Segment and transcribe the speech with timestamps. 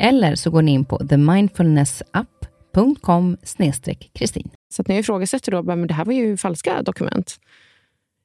[0.00, 3.36] Eller så går ni in på themindfulnessapp.com
[4.12, 4.50] kristin.
[4.72, 7.40] Så att ni ifrågasätter då, men det här var ju falska dokument.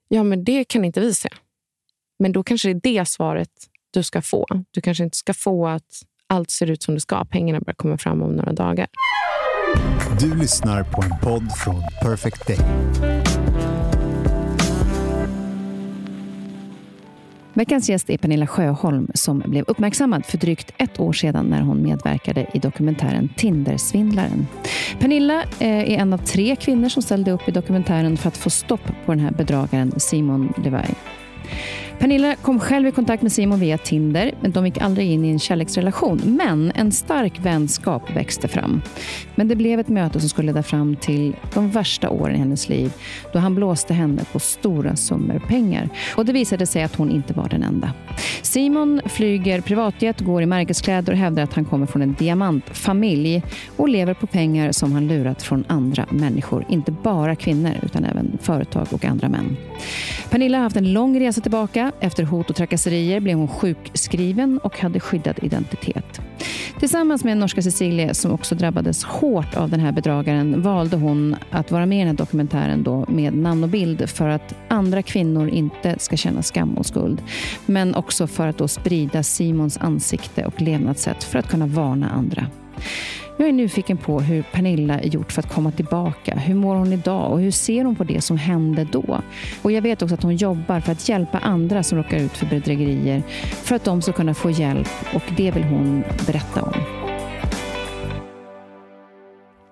[0.08, 1.30] Ja, men det kan inte vi se.
[2.20, 3.50] Men då kanske det är det svaret
[3.92, 4.45] du ska få.
[4.72, 7.26] Du kanske inte ska få att allt ser ut som det ska.
[7.26, 8.88] Pengarna börjar komma fram om några dagar.
[10.20, 12.60] Du lyssnar på en podd från Perfect Day.
[17.58, 21.84] Veckans gäst är Pernilla Sjöholm som blev uppmärksammad för drygt ett år sedan när hon
[21.84, 24.48] medverkade i dokumentären Tindersvindlaren.
[25.00, 28.50] Pernilla eh, är en av tre kvinnor som ställde upp i dokumentären för att få
[28.50, 30.89] stopp på den här bedragaren Simon Levay.
[32.00, 35.30] Pernilla kom själv i kontakt med Simon via Tinder, men de gick aldrig in i
[35.30, 36.22] en kärleksrelation.
[36.26, 38.82] Men en stark vänskap växte fram.
[39.36, 42.70] Men det blev ett möte som skulle leda fram till de värsta åren i hennes
[42.70, 42.94] liv,
[43.34, 45.90] då han blåste henne på stora summor pengar.
[46.16, 47.94] Och det visade sig att hon inte var den enda.
[48.42, 53.44] Simon flyger privatjet, går i märkeskläder och hävdar att han kommer från en diamantfamilj
[53.76, 56.66] och lever på pengar som han lurat från andra människor.
[56.70, 59.58] Inte bara kvinnor, utan även företag och andra män.
[60.30, 64.80] Pernilla har haft en lång resa tillbaka efter hot och trakasserier blev hon sjukskriven och
[64.80, 66.22] hade skyddad identitet.
[66.80, 71.72] Tillsammans med norska Cecilie, som också drabbades hårt av den här bedragaren, valde hon att
[71.72, 75.50] vara med i den här dokumentären då med namn och bild för att andra kvinnor
[75.50, 77.22] inte ska känna skam och skuld.
[77.66, 82.48] Men också för att då sprida Simons ansikte och levnadssätt för att kunna varna andra.
[83.38, 86.36] Jag är nyfiken på hur Pernilla gjort för att komma tillbaka.
[86.36, 89.22] Hur mår hon idag och hur ser hon på det som hände då?
[89.62, 92.46] Och Jag vet också att hon jobbar för att hjälpa andra som råkar ut för
[92.46, 93.23] bedrägerier
[93.64, 96.73] för att de ska kunna få hjälp och det vill hon berätta om.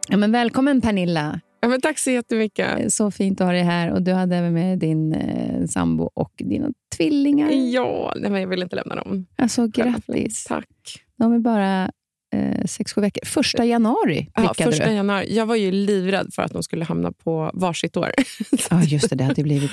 [0.10, 1.40] Ja, men välkommen Pernilla!
[1.62, 2.94] Ja, men tack så jättemycket.
[2.94, 3.92] Så fint att ha dig här.
[3.92, 7.50] Och Du hade även med din eh, sambo och dina tvillingar.
[7.52, 9.26] Ja, men jag vill inte lämna dem.
[9.36, 10.44] Alltså, grattis.
[10.44, 10.68] Tack.
[11.18, 11.92] De är bara
[12.34, 13.26] eh, sex, sju veckor.
[13.26, 14.94] Första januari ja, första du.
[14.94, 15.36] januari.
[15.36, 18.12] Jag var ju livrädd för att de skulle hamna på varsitt år.
[18.70, 19.16] ja, just det.
[19.16, 19.72] Det hade blivit...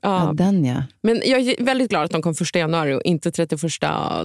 [0.00, 0.26] Ja.
[0.26, 0.32] ja.
[0.32, 0.82] den ja.
[1.02, 3.60] Men jag är väldigt glad att de kom första januari och inte 31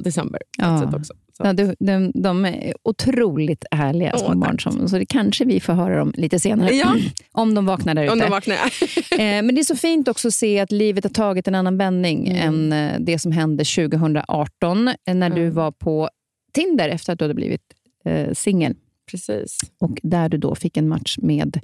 [0.03, 0.41] december.
[0.57, 0.83] Ja.
[0.95, 4.59] Också, ja, de, de, de, är otroligt härliga små barn.
[4.59, 6.75] Som, så det kanske vi får höra om lite senare.
[6.75, 6.95] Ja.
[7.31, 8.11] Om de vaknar där ute.
[8.11, 8.55] Om de vaknar.
[9.11, 11.77] eh, men det är så fint också att se att livet har tagit en annan
[11.77, 12.71] vändning mm.
[12.71, 15.35] än eh, det som hände 2018 när mm.
[15.35, 16.09] du var på
[16.53, 17.73] Tinder efter att du hade blivit
[18.05, 18.75] eh, singel.
[19.11, 19.59] Precis.
[19.79, 21.59] Och där du då fick en match med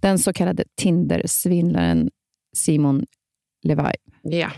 [0.00, 2.10] den så kallade Tinder-svindlaren
[2.56, 3.06] Simon
[3.62, 3.92] Levi.
[4.22, 4.50] Ja.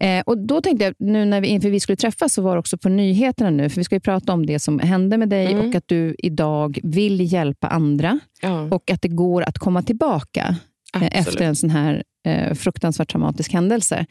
[0.00, 2.58] Eh, och då tänkte jag, nu när vi, inför vi skulle träffas, så var det
[2.58, 5.52] också på nyheterna nu, för vi ska ju prata om det som hände med dig
[5.52, 5.68] mm.
[5.68, 8.60] och att du idag vill hjälpa andra ja.
[8.60, 10.56] och att det går att komma tillbaka
[10.94, 14.06] eh, efter en sån här eh, fruktansvärt traumatisk händelse.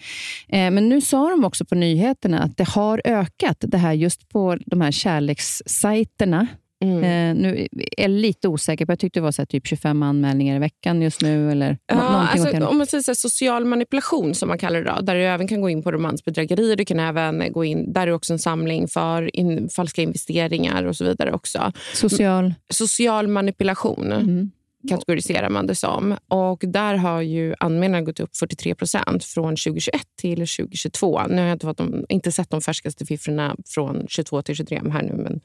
[0.47, 4.29] Eh, men nu sa de också på nyheterna att det har ökat, det här just
[4.29, 6.47] på de här kärlekssajterna.
[6.83, 7.03] Mm.
[7.03, 10.55] Eh, nu är jag lite osäker på, jag tyckte det var så typ 25 anmälningar
[10.55, 11.51] i veckan just nu.
[11.51, 15.15] Eller ja, alltså, om man säger så social manipulation, som man kallar det, då, där
[15.15, 16.75] du även kan gå in på romansbedrägerier.
[16.75, 20.95] Du kan även gå in, där är också en samling för in, falska investeringar och
[20.95, 21.33] så vidare.
[21.33, 21.71] också.
[21.93, 22.53] Social?
[22.69, 24.11] Social manipulation.
[24.11, 24.51] Mm
[24.89, 26.17] kategoriserar man det som.
[26.27, 31.21] Och där har ju anmälningarna gått upp 43 procent från 2021 till 2022.
[31.27, 35.03] Nu har jag inte, de, inte sett de färskaste siffrorna från 22 till 23 här
[35.03, 35.41] nu, men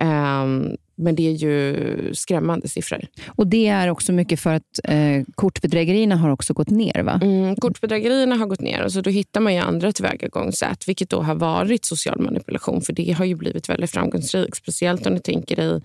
[0.00, 3.06] Um, men det är ju skrämmande siffror.
[3.26, 7.02] Och Det är också mycket för att eh, kortbedrägerierna har också gått ner?
[7.02, 7.20] va?
[7.22, 8.80] Mm, kortbedrägerierna har gått ner.
[8.80, 12.80] Alltså då hittar man ju andra tillvägagångssätt, vilket då har varit social manipulation.
[12.80, 14.56] För det har ju blivit väldigt framgångsrikt.
[14.56, 15.80] Speciellt om du tänker dig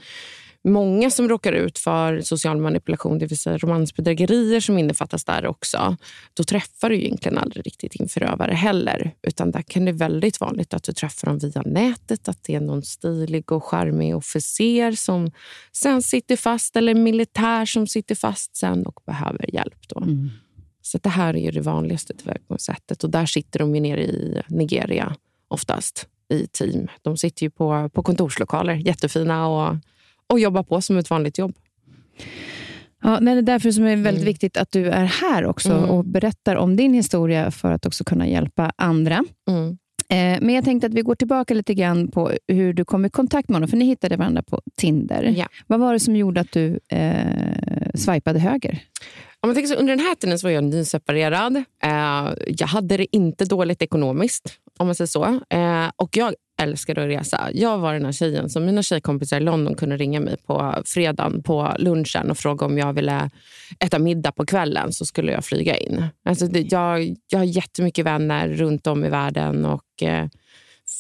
[0.64, 5.98] många som råkar ut för social manipulation, det vill säga romansbedrägerier som innefattas där också,
[6.34, 9.12] då träffar du egentligen aldrig riktigt din förövare heller.
[9.22, 12.56] Utan där kan det vara väldigt vanligt att du träffar dem via nätet, att det
[12.56, 15.32] är någon stilig och charmig officer som
[15.72, 19.88] sen sitter fast eller militär som sitter fast sen och behöver hjälp.
[19.88, 20.02] Då.
[20.02, 20.30] Mm.
[20.82, 24.42] Så det här är ju det vanligaste tillvägagångssättet och där sitter de ju nere i
[24.48, 25.16] Nigeria
[25.48, 26.88] oftast i team.
[27.02, 29.78] De sitter ju på, på kontorslokaler, jättefina och,
[30.28, 31.56] och jobbar på som ett vanligt jobb.
[33.04, 34.26] Ja, det är därför som är väldigt mm.
[34.26, 35.90] viktigt att du är här också mm.
[35.90, 39.24] och berättar om din historia för att också kunna hjälpa andra.
[39.50, 39.78] Mm.
[40.10, 43.10] Eh, men jag tänkte att vi går tillbaka lite grann på hur du kom i
[43.10, 45.34] kontakt med honom, för ni hittade varandra på Tinder.
[45.38, 45.48] Ja.
[45.68, 48.80] Vad var det som gjorde att du eh, swipade höger?
[49.40, 51.56] Om man tänker så, under den här tiden så var jag nyseparerad.
[51.84, 55.26] Eh, jag hade det inte dåligt ekonomiskt, om man säger så.
[55.50, 57.50] Eh, och jag älskade att resa.
[57.54, 61.44] Jag var den här tjejen som mina tjejkompisar i London kunde ringa mig på fredagen
[61.44, 63.30] på lunchen och fråga om jag ville
[63.80, 66.06] äta middag på kvällen så skulle jag flyga in.
[66.26, 70.28] Alltså det, jag, jag har jättemycket vänner runt om i världen och eh,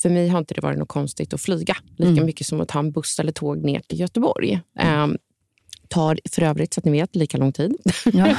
[0.01, 2.25] för mig har inte det varit något konstigt att flyga lika mm.
[2.25, 4.59] mycket som att ta en buss eller tåg ner till Göteborg.
[4.79, 5.03] Mm.
[5.03, 5.17] Um,
[5.93, 7.75] tar för övrigt, så att ni vet, lika lång tid.
[8.13, 8.35] Ja.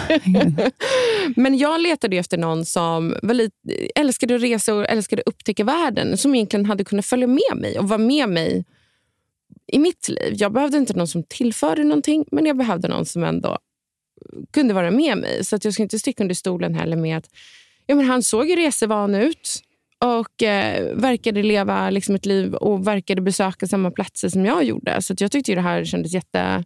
[1.37, 3.56] Men jag letade efter någon som var lite,
[3.95, 6.17] älskade att resa och älskade att upptäcka världen.
[6.17, 8.65] Som egentligen hade kunnat följa med mig och vara med mig
[9.73, 10.35] i mitt liv.
[10.37, 13.59] Jag behövde inte någon som tillförde någonting, men jag behövde någon som ändå
[14.53, 15.45] kunde vara med mig.
[15.45, 17.31] Så att jag ska inte sticka under stolen heller med att
[17.87, 19.62] ja, men han såg ju resevan ut
[19.99, 25.03] och eh, verkade leva liksom ett liv och verkade besöka samma platser som jag gjorde.
[25.03, 26.65] Så jag tyckte det här kändes jätte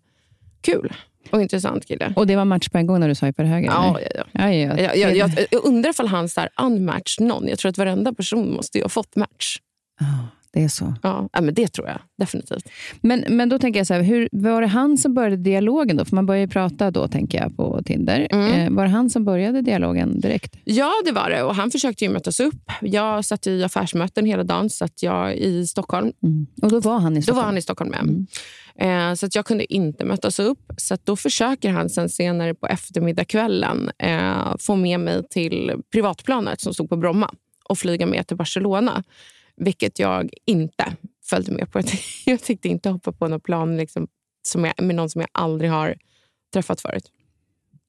[0.60, 0.92] kul
[1.30, 2.12] och intressant kille.
[2.16, 3.66] Och det var match på en gång när du swipade höger?
[3.66, 4.24] Ja, ja, ja.
[4.32, 4.78] ja, ja.
[4.78, 7.48] Jag, jag, jag, jag undrar ifall han är unmatched någon.
[7.48, 9.58] Jag tror att varenda person måste ju ha fått match.
[10.00, 10.24] Oh.
[10.52, 10.94] Det är så?
[11.02, 12.68] Ja, men det tror jag definitivt.
[13.00, 16.04] Men, men då tänker jag så här, hur, var det han som började dialogen då?
[16.04, 18.26] För man börjar ju prata då, tänker jag, på Tinder.
[18.30, 18.52] Mm.
[18.52, 20.56] Eh, var det han som började dialogen direkt?
[20.64, 21.42] Ja, det var det.
[21.42, 22.72] Och han försökte ju mötas upp.
[22.80, 26.12] Jag satt i affärsmöten hela dagen, satt jag i Stockholm.
[26.22, 26.46] Mm.
[26.62, 27.36] Och då var han i Stockholm?
[27.36, 28.00] Då var han i Stockholm med.
[28.00, 28.26] Mm.
[28.80, 30.72] Eh, så att jag kunde inte mötas upp.
[30.76, 36.74] Så då försöker han sen senare på eftermiddagskvällen eh, få med mig till privatplanet som
[36.74, 37.34] stod på Bromma
[37.64, 39.04] och flyga med till Barcelona.
[39.56, 40.84] Vilket jag inte
[41.24, 41.80] följde med på.
[42.26, 44.08] Jag tänkte inte hoppa på något plan liksom,
[44.42, 45.96] som jag, med någon som jag aldrig har
[46.52, 47.12] träffat förut.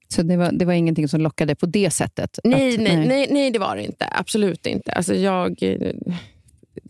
[0.08, 2.40] Så det var, det var ingenting som lockade på det sättet?
[2.44, 3.08] Nej, att, nej, nej.
[3.08, 4.10] nej, nej det var det inte.
[4.12, 4.92] Absolut inte.
[4.92, 5.60] Alltså jag,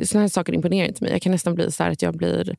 [0.03, 1.11] såna här saker imponerar inte mig.
[1.11, 2.55] Jag kan nästan bli så att jag blir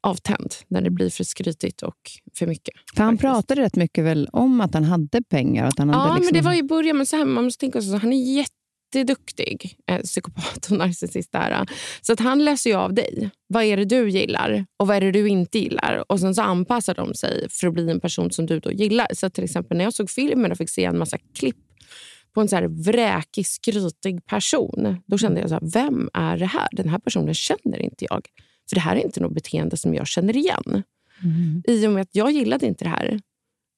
[0.00, 1.96] avtänd när det blir för skrytigt och
[2.38, 2.74] för mycket.
[2.96, 3.32] För han faktiskt.
[3.32, 5.66] pratade rätt mycket väl om att han hade pengar?
[5.66, 6.34] Att han ja, hade liksom...
[6.34, 6.96] men det var i början.
[6.96, 8.52] Men så här, man måste tänka så, han är jätte
[8.94, 11.32] jätteduktig eh, psykopat och narcissist.
[11.32, 11.66] Där.
[12.02, 13.30] Så att han läser ju av dig.
[13.46, 16.04] Vad är det du gillar och vad är det du inte gillar?
[16.08, 19.06] Och Sen så anpassar de sig för att bli en person som du då gillar.
[19.14, 21.56] Så till exempel när jag såg filmen och fick se en massa klipp
[22.34, 24.96] på en så här vräkig, skrytig person.
[25.06, 26.68] Då kände jag, så här, vem är det här?
[26.72, 28.26] Den här personen känner inte jag.
[28.68, 30.82] För det här är inte något beteende som jag känner igen.
[31.22, 31.62] Mm.
[31.66, 33.20] I och med att jag gillade inte det här.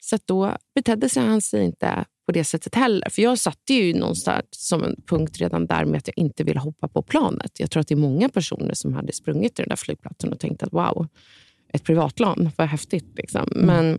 [0.03, 3.09] Så då betedde sig han sig inte på det sättet heller.
[3.11, 6.61] För Jag satte ju någonstans som en punkt redan där med att jag inte ville
[6.61, 7.61] hoppa på planet.
[7.61, 10.41] Jag tror att det är många personer som hade sprungit till den där flygplatsen och
[10.41, 11.09] tänkt att wow,
[11.73, 13.13] ett privatland, vad häftigt.
[13.17, 13.53] Liksom.
[13.55, 13.67] Mm.
[13.67, 13.99] Men,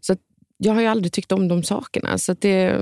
[0.00, 0.16] så
[0.56, 2.18] jag har ju aldrig tyckt om de sakerna.
[2.18, 2.78] Så det,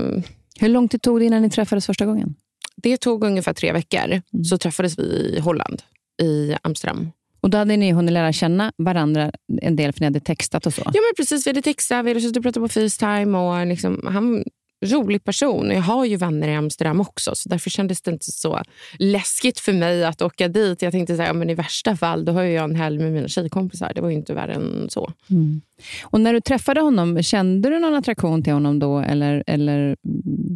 [0.60, 2.34] Hur lång tid tog det innan ni träffades första gången?
[2.76, 4.04] Det tog ungefär tre veckor.
[4.04, 4.44] Mm.
[4.44, 5.82] Så träffades vi i Holland,
[6.22, 7.12] i Amsterdam.
[7.40, 9.32] Och Då hade ni hunnit lära känna varandra
[9.62, 10.82] en del, för ni hade textat och så?
[10.84, 11.46] Ja, men precis.
[11.46, 13.38] Vi hade textat, vi hade suttit och pratat på Facetime.
[13.38, 14.44] Och liksom, han
[14.84, 15.70] rolig person.
[15.70, 18.62] Jag har ju vänner i Amsterdam också, så därför kändes det inte så
[18.98, 20.82] läskigt för mig att åka dit.
[20.82, 23.92] Jag tänkte att ja, i värsta fall då har jag en helg med mina tjejkompisar.
[23.94, 25.12] Det var ju inte värre än så.
[25.30, 25.60] Mm.
[26.02, 28.98] Och När du träffade honom, kände du någon attraktion till honom då?
[28.98, 29.96] Eller, eller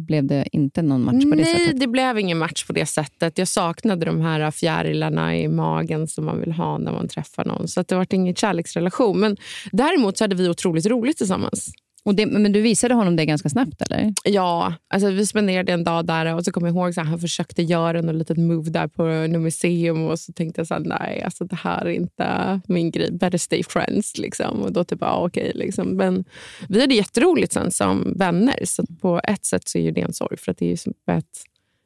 [0.05, 1.67] blev det inte någon match på det Nej, sättet?
[1.67, 3.37] Nej, det blev ingen match på det sättet.
[3.37, 7.67] Jag saknade de här fjärilarna i magen som man vill ha när man träffar någon.
[7.67, 9.19] Så det var ingen kärleksrelation.
[9.19, 9.37] Men
[9.71, 11.71] däremot så hade vi otroligt roligt tillsammans.
[12.05, 13.81] Och det, men du visade honom det ganska snabbt?
[13.81, 14.13] eller?
[14.23, 17.61] Ja, alltså vi spenderade en dag där och så kommer jag ihåg att han försökte
[17.61, 21.21] göra något litet move där på något museum och så tänkte jag så här, nej,
[21.23, 23.11] alltså det här är inte min grej.
[23.11, 24.17] Better stay friends.
[24.17, 24.61] Liksom.
[24.61, 25.51] Och då typ, ah, okej.
[25.55, 25.87] Liksom.
[25.87, 26.25] Men
[26.69, 28.59] vi hade jätteroligt sen som vänner.
[28.65, 31.25] Så på ett sätt så är det en sorg för att det är som ett,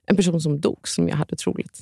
[0.08, 1.80] en person som dog som jag hade otroligt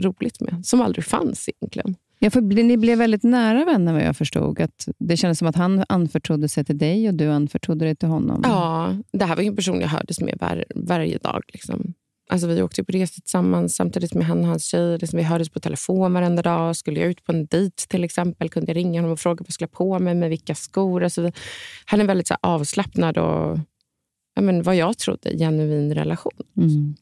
[0.00, 0.66] roligt med.
[0.66, 1.96] Som aldrig fanns egentligen.
[2.18, 4.60] Ja, för ni blev väldigt nära vänner vad jag förstod.
[4.60, 8.08] Att det kändes som att han anförtrodde sig till dig och du anförtrodde dig till
[8.08, 8.40] honom.
[8.44, 11.42] Ja, det här var en person jag hördes med var, varje dag.
[11.52, 11.94] Liksom.
[12.30, 14.98] Alltså, vi åkte på resor tillsammans samtidigt med han och hans tjej.
[14.98, 16.76] Liksom, vi hördes på telefon varenda dag.
[16.76, 19.48] Skulle jag ut på en dejt till exempel kunde jag ringa honom och fråga vad
[19.48, 21.04] jag skulle ha på mig med vilka skor.
[21.04, 21.32] Alltså, vi
[21.84, 23.58] hade väldigt så här, avslappnad och
[24.34, 26.32] ja, men, vad jag trodde genuin relation.
[26.56, 26.94] Mm.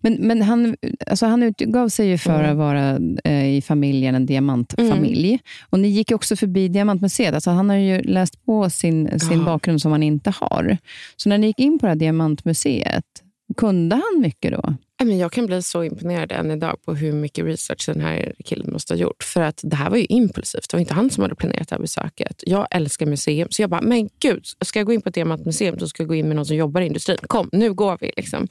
[0.00, 2.50] Men, men han, alltså han utgav sig ju för mm.
[2.50, 5.28] att vara eh, i familjen en diamantfamilj.
[5.28, 5.40] Mm.
[5.70, 7.34] Och ni gick också förbi Diamantmuseet.
[7.34, 10.78] Alltså han har ju läst på sin, sin bakgrund som han inte har.
[11.16, 13.04] Så när ni gick in på det här Diamantmuseet,
[13.56, 14.74] kunde han mycket då?
[15.08, 18.94] Jag kan bli så imponerad än idag på hur mycket research den här killen måste
[18.94, 19.22] ha gjort.
[19.22, 20.70] För att det här var ju impulsivt.
[20.70, 22.42] Det var inte han som hade planerat det här besöket.
[22.46, 23.48] Jag älskar museum.
[23.50, 26.08] Så jag bara, men gud, ska jag gå in på ett diamantmuseum så ska jag
[26.08, 27.18] gå in med någon som jobbar i industrin.
[27.22, 28.12] Kom, nu går vi.
[28.16, 28.48] Liksom.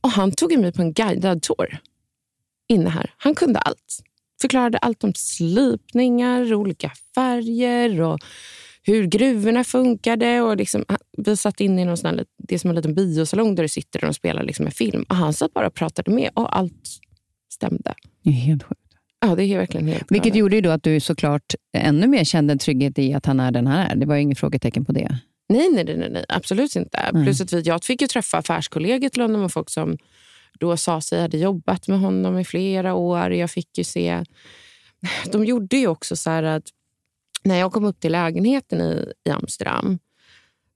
[0.00, 1.78] Och han tog mig på en guidad tour
[2.68, 3.14] inne här.
[3.16, 4.02] Han kunde allt.
[4.40, 8.18] Förklarade allt om slipningar, olika färger och
[8.82, 10.40] hur gruvorna funkade.
[10.40, 10.84] Och liksom,
[11.18, 14.04] vi satt inne i någon sån det är som en liten biosalong där du sitter
[14.04, 15.04] och spelar liksom en film.
[15.08, 16.88] Och han satt bara och pratade med och allt
[17.52, 17.94] stämde.
[18.22, 18.80] Det är helt sjukt.
[19.20, 20.38] Ja, det är verkligen helt Vilket galet.
[20.38, 23.50] gjorde ju då att du såklart ännu mer kände en trygghet i att han är
[23.50, 23.96] den han är.
[23.96, 25.18] Det var inget frågetecken på det.
[25.48, 26.98] Nej, nej, nej, nej absolut inte.
[26.98, 27.24] Mm.
[27.24, 29.98] Plus att vi, jag fick ju träffa affärskollegor till honom och folk som
[30.58, 33.32] då sa sig hade jobbat med honom i flera år.
[33.32, 34.24] Jag fick ju se...
[35.32, 36.64] De gjorde ju också så att
[37.42, 39.98] när jag kom upp till lägenheten i, i Amsterdam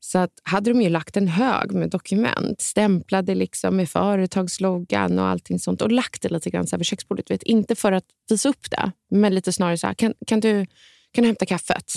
[0.01, 5.27] så att hade de ju lagt en hög med dokument, stämplade liksom med företagsloggan och
[5.27, 7.31] allting sånt och lagt det lite grann så över köksbordet.
[7.31, 10.67] Vet, inte för att visa upp det, men lite snarare så här, kan, kan, du,
[11.13, 11.93] kan du hämta kaffet?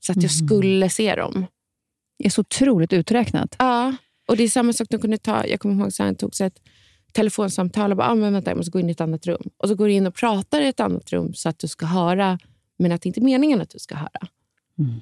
[0.00, 0.48] Så att jag mm.
[0.48, 1.46] skulle se dem.
[2.18, 3.56] Det är så otroligt uträknat.
[3.58, 3.96] Ja,
[4.28, 5.46] och det är samma sak de kunde ta.
[5.46, 6.60] Jag kommer ihåg att han tog sig ett
[7.12, 9.50] telefonsamtal och bara, ah, men vänta, jag måste gå in i ett annat rum.
[9.56, 11.86] Och så går du in och pratar i ett annat rum så att du ska
[11.86, 12.38] höra,
[12.78, 14.28] men att det inte är meningen att du ska höra.
[14.78, 15.00] Mm.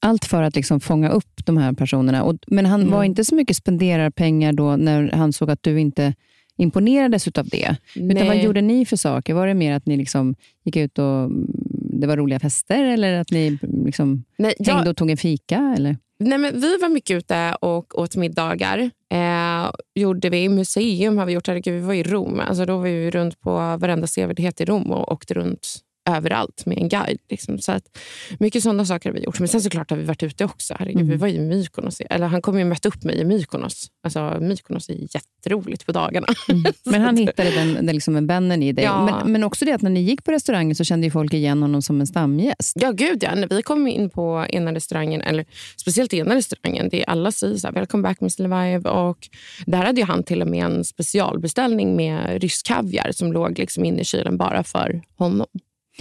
[0.00, 2.22] Allt för att liksom fånga upp de här personerna.
[2.22, 2.92] Och, men han mm.
[2.92, 6.14] var inte så mycket spenderar pengar då när han såg att du inte
[6.56, 7.76] imponerades av det.
[7.96, 8.16] Nej.
[8.16, 9.34] Utan vad gjorde ni för saker?
[9.34, 11.30] Var det mer att ni liksom gick ut och
[11.72, 15.74] det var roliga fester eller att ni liksom Nej, jag, hängde och tog en fika?
[15.76, 15.96] Eller?
[16.18, 18.90] Nej, men vi var mycket ute och åt middagar.
[19.12, 21.48] Eh, gjorde vi museum har vi gjort.
[21.48, 22.40] Herregud, vi var i Rom.
[22.40, 26.78] Alltså, då var vi runt på varenda sevärdhet i Rom och åkte runt överallt med
[26.78, 27.18] en guide.
[27.30, 27.58] Liksom.
[27.58, 27.98] Så att,
[28.38, 29.38] mycket sådana saker har vi gjort.
[29.38, 30.76] Men sen såklart har vi varit ute också.
[30.78, 31.10] Herregud, mm.
[31.10, 32.00] Vi var i Mykonos.
[32.00, 33.90] Eller han kom ju och mötte upp mig i Mykonos.
[34.02, 36.26] Alltså, Mykonos är jätteroligt på dagarna.
[36.48, 36.64] Mm.
[36.84, 38.84] Men han hittade den, den liksom vännen i dig.
[38.84, 39.04] Ja.
[39.04, 41.82] Men, men också det att när ni gick på restaurangen så kände folk igen honom
[41.82, 42.72] som en stamgäst.
[42.74, 43.34] Ja, gud ja.
[43.34, 45.44] När vi kom in på ena restaurangen, eller
[45.76, 48.86] speciellt ena restaurangen, det är alla säger så här, “Welcome back Mr Levaev”.
[48.86, 49.28] Och
[49.66, 54.00] där hade han till och med en specialbeställning med rysk kaviar som låg liksom inne
[54.00, 55.46] i kylen bara för honom.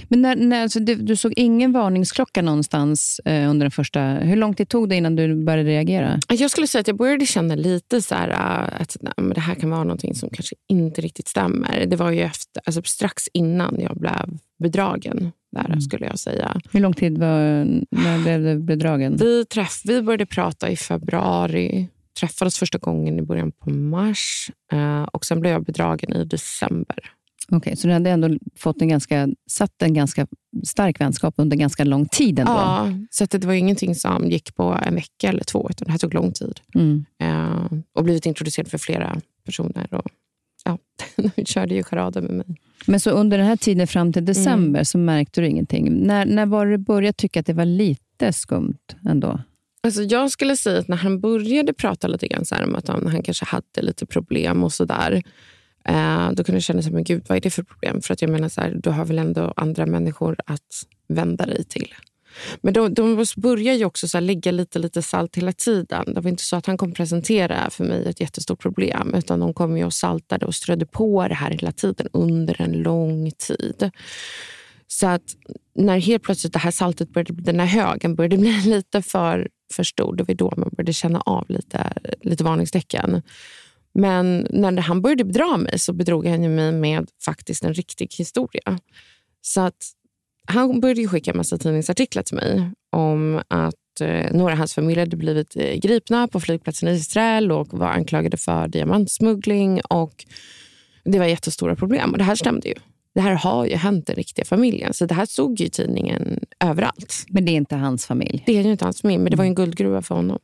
[0.08, 4.02] Men när, när, alltså, du, du, såg ingen varningsklocka någonstans eh, under den första...
[4.02, 6.20] Hur lång tid tog det innan du började reagera?
[6.30, 9.56] Jag skulle säga att jag började känna lite så här, uh, att nej, det här
[9.56, 11.86] kan vara någonting som kanske inte riktigt stämmer.
[11.86, 15.32] Det var ju efter, alltså, strax innan jag blev bedragen.
[15.52, 15.82] Där, mm.
[15.82, 16.62] skulle jag säga.
[16.72, 19.18] Hur lång tid var, när blev du bedragen?
[19.18, 21.88] Vi, träff, vi började prata i februari.
[22.20, 24.52] Träffades första gången i början på mars.
[24.74, 27.12] Uh, och Sen blev jag bedragen i december.
[27.48, 30.28] Okej, okay, så du hade ändå fått en ganska, satt en ganska
[30.64, 32.40] stark vänskap under ganska lång tid?
[32.40, 32.52] Ändå.
[32.52, 36.00] Ja, så det var ingenting som gick på en vecka eller två, utan det här
[36.00, 36.60] tog lång tid.
[36.76, 37.06] Mm.
[37.24, 39.94] Uh, och blivit introducerad för flera personer.
[39.94, 40.08] Och,
[40.64, 40.78] ja,
[41.36, 42.46] de körde ju charader med mig.
[42.88, 44.86] Men så under den här tiden fram till december mm.
[44.86, 45.94] så märkte du ingenting.
[45.94, 49.40] När, när var du började tycka att det var lite skumt ändå?
[49.84, 53.08] Alltså jag skulle säga att när han började prata lite grann så om att han,
[53.08, 55.24] han kanske hade lite problem och sådär,
[55.90, 58.02] Eh, då kunde jag känna, så men gud, vad är det för problem?
[58.02, 61.64] För att jag menar, så här, du har väl ändå andra människor att vända dig
[61.64, 61.94] till.
[62.62, 66.14] Men de, de börjar ju också så lägga lite, lite salt hela tiden.
[66.14, 69.14] Det var inte så att han kom presentera för mig ett jättestort problem.
[69.14, 72.72] Utan de kom ju och saltade och strödde på det här hela tiden under en
[72.72, 73.92] lång tid.
[74.88, 75.24] Så att
[75.76, 79.84] när helt plötsligt det här saltet började, den här högen började bli lite för, för
[79.84, 83.22] stor, det var då man började känna av lite, lite varningstecken.
[83.98, 88.80] Men när han började bedra mig så bedrog han mig med faktiskt en riktig historia.
[89.42, 89.92] Så att
[90.48, 95.00] han började skicka en massa tidningsartiklar till mig om att eh, några av hans familj
[95.00, 99.82] hade blivit eh, gripna på flygplatsen i Israel och var anklagade för diamantsmuggling.
[99.82, 100.26] Och
[101.04, 102.12] det var jättestora problem.
[102.12, 102.76] Och det här stämde ju.
[103.14, 104.94] Det här har ju hänt den riktiga familjen.
[104.94, 107.26] Så det här stod ju i tidningen överallt.
[107.30, 108.44] Men det är inte hans familj?
[108.46, 110.40] Det är ju inte hans familj, men det var en guldgruva för honom.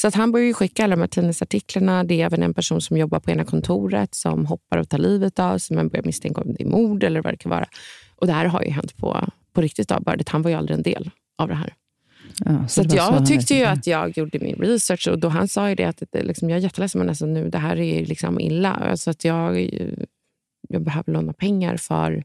[0.00, 2.04] Så att han börjar skicka alla de här tidningsartiklarna.
[2.04, 5.38] Det är även en person som jobbar på ena kontoret som hoppar och tar livet
[5.38, 5.76] av sig.
[5.76, 7.66] Man börjar misstänka om det är mord eller vad det kan vara.
[8.16, 9.88] Och det här har ju hänt på, på riktigt.
[9.88, 11.74] Det, han var ju aldrig en del av det här.
[12.44, 15.28] Ja, så det var jag han tyckte ju att jag gjorde min research och då
[15.28, 17.76] han sa ju det att det, liksom, jag är jätteledsen men alltså nu, det här
[17.76, 18.72] är liksom illa.
[18.72, 19.70] Alltså att jag,
[20.68, 22.24] jag behöver låna pengar för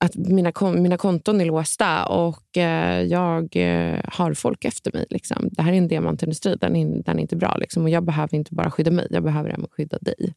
[0.00, 5.06] att mina, mina konton är låsta och eh, jag eh, har folk efter mig.
[5.10, 5.48] Liksom.
[5.52, 7.56] Det här är en diamantindustri, den är, den är inte bra.
[7.56, 7.82] Liksom.
[7.82, 10.34] Och jag behöver inte bara skydda mig, jag behöver även skydda dig.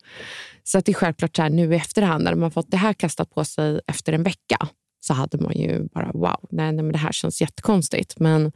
[0.63, 2.94] Så att det är självklart så här, nu i efterhand, när man fått det här
[2.94, 4.68] kastat på sig efter en vecka,
[5.00, 8.20] så hade man ju bara wow, nej, nej men det här känns jättekonstigt.
[8.20, 8.51] Men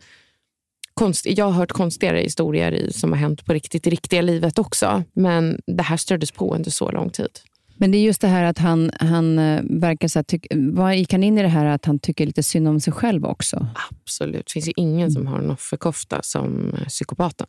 [0.94, 4.60] konst, jag har hört konstigare historier i, som har hänt på riktigt i riktiga livet
[4.60, 5.04] också.
[5.14, 7.40] Men det här stördes på under så lång tid.
[7.78, 10.96] Men det är just det här att han, han eh, verkar så här, tyck, vad
[10.96, 13.68] gick han in i det här att han tycker lite synd om sig själv också?
[13.92, 14.46] Absolut.
[14.46, 17.48] Det finns ju ingen som har en offerkofta som eh, psykopaten.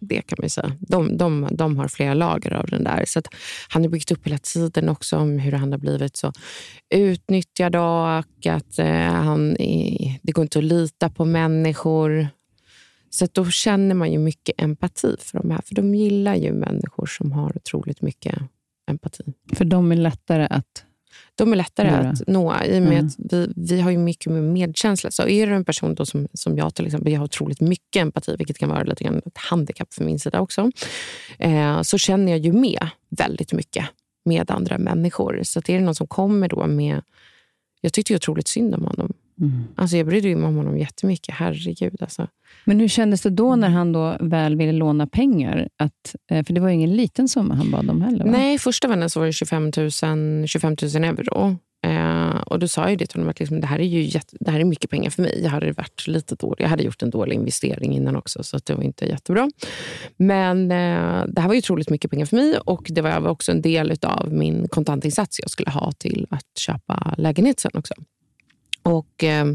[0.00, 0.72] Det kan man ju säga.
[0.80, 3.04] De, de, de har flera lager av den där.
[3.06, 3.26] Så att
[3.68, 6.32] han har byggt upp hela tiden också om hur han har blivit så
[6.94, 12.28] utnyttjad och att eh, han är, det går inte att lita på människor.
[13.10, 15.60] Så att då känner man ju mycket empati för de här.
[15.66, 18.38] För de gillar ju människor som har otroligt mycket
[18.90, 19.24] empati.
[19.52, 20.84] För de är lättare att...
[21.34, 22.10] De är lättare Några.
[22.10, 23.06] att nå i och med Mm.
[23.06, 25.10] att vi, vi har ju mycket mer medkänsla.
[25.10, 28.02] Så är du en person då som, som jag till exempel, jag har otroligt mycket
[28.02, 30.70] empati, vilket kan vara lite grann ett handikapp för min sida också,
[31.38, 33.84] eh, så känner jag ju med väldigt mycket
[34.24, 35.40] med andra människor.
[35.44, 37.02] Så att är det någon som kommer då med...
[37.80, 39.12] Jag tyckte ju otroligt synd om honom.
[39.40, 39.64] Mm.
[39.74, 41.34] Alltså jag brydde mig om honom jättemycket.
[41.34, 41.96] Herregud.
[42.00, 42.28] Alltså.
[42.64, 45.68] Men hur kändes det då när han då väl ville låna pengar?
[45.76, 48.24] Att, eh, för det var ju ingen liten summa han bad om heller.
[48.24, 48.30] Va?
[48.30, 51.56] Nej, första vännen så var det 25 000, 25 000 euro.
[51.86, 54.36] Eh, och då sa jag det till honom att liksom, det här är ju jätte,
[54.40, 55.40] det här är mycket pengar för mig.
[55.42, 56.64] Jag hade varit lite dålig.
[56.64, 59.50] Jag hade gjort en dålig investering innan också, så det var inte jättebra.
[60.16, 63.52] Men eh, det här var ju otroligt mycket pengar för mig och det var också
[63.52, 67.94] en del av min kontantinsats jag skulle ha till att köpa lägenhet sen också.
[68.82, 69.46] Och eh,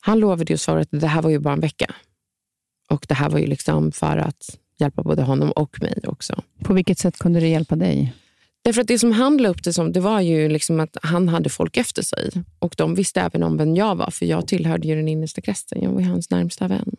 [0.00, 1.94] han lovade ju svaret att det här var ju bara en vecka.
[2.90, 6.42] Och det här var ju liksom för att hjälpa både honom och mig också.
[6.64, 8.14] På vilket sätt kunde det hjälpa dig?
[8.64, 11.28] Därför att det som han la upp det som, det var ju liksom att han
[11.28, 12.30] hade folk efter sig.
[12.58, 15.82] Och de visste även om vem jag var, för jag tillhörde ju den innersta kretsen.
[15.82, 16.96] Jag var hans närmsta vän.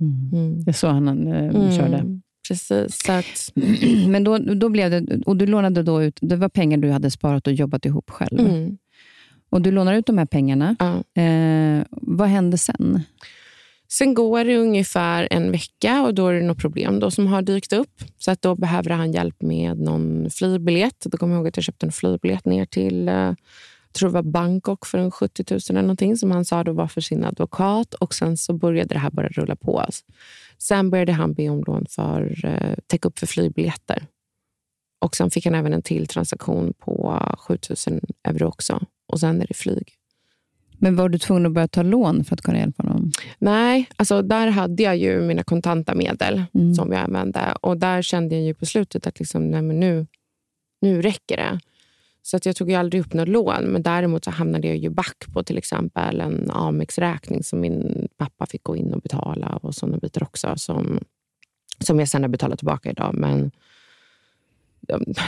[0.00, 0.64] Mm.
[0.64, 2.20] Det är så han eh, körde.
[2.48, 3.02] Precis.
[3.04, 3.52] Så att,
[4.08, 7.10] Men då, då blev det, och du lånade då ut, det var pengar du hade
[7.10, 8.40] sparat och jobbat ihop själv.
[8.40, 8.78] mm,
[9.54, 10.76] Och Du lånar ut de här pengarna.
[10.78, 11.22] ja.
[11.22, 13.02] Eh, vad hände sen?
[13.88, 17.42] Sen går det ungefär en vecka och då är det något problem då som har
[17.42, 18.02] dykt upp.
[18.18, 21.00] Så att då behöver han hjälp med någon flygbiljett.
[21.04, 23.36] Då kommer jag ihåg att jag köpte en flygbiljett ner till eh, jag
[23.98, 26.88] tror det var Bangkok för en 70 000 eller någonting som han sa då var
[26.88, 27.94] för sin advokat.
[27.94, 29.84] Och Sen så började det här bara rulla på.
[30.58, 34.06] Sen började han be om lån för eh, täcka upp för flygbiljetter.
[35.04, 38.86] Och Sen fick han även en till transaktion på 7 000 euro också.
[39.06, 39.92] Och sen är det flyg.
[40.78, 43.12] Men var du tvungen att börja ta lån för att kunna hjälpa honom?
[43.38, 46.74] Nej, alltså där hade jag ju mina kontanta medel Mm.
[46.74, 47.56] som jag använde.
[47.60, 50.06] Och där kände jag ju på slutet att liksom, nej, men nu,
[50.80, 51.60] nu räcker det.
[52.22, 53.64] Så att jag tog ju aldrig upp något lån.
[53.64, 58.46] Men däremot så hamnade jag ju back på till exempel en Amex-räkning som min pappa
[58.46, 60.54] fick gå in och betala och sådana bitar också.
[60.56, 61.00] Som,
[61.78, 63.14] som jag sen har betalat tillbaka idag.
[63.14, 63.50] Men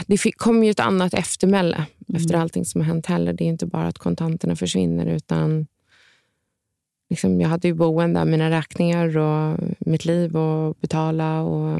[0.07, 3.33] det fick, kom ju ett annat eftermäle efter allting som har hänt heller.
[3.33, 5.67] Det är inte bara att kontanterna försvinner utan
[7.09, 11.41] liksom, jag hade ju boende, mina räkningar och mitt liv att betala.
[11.41, 11.79] Och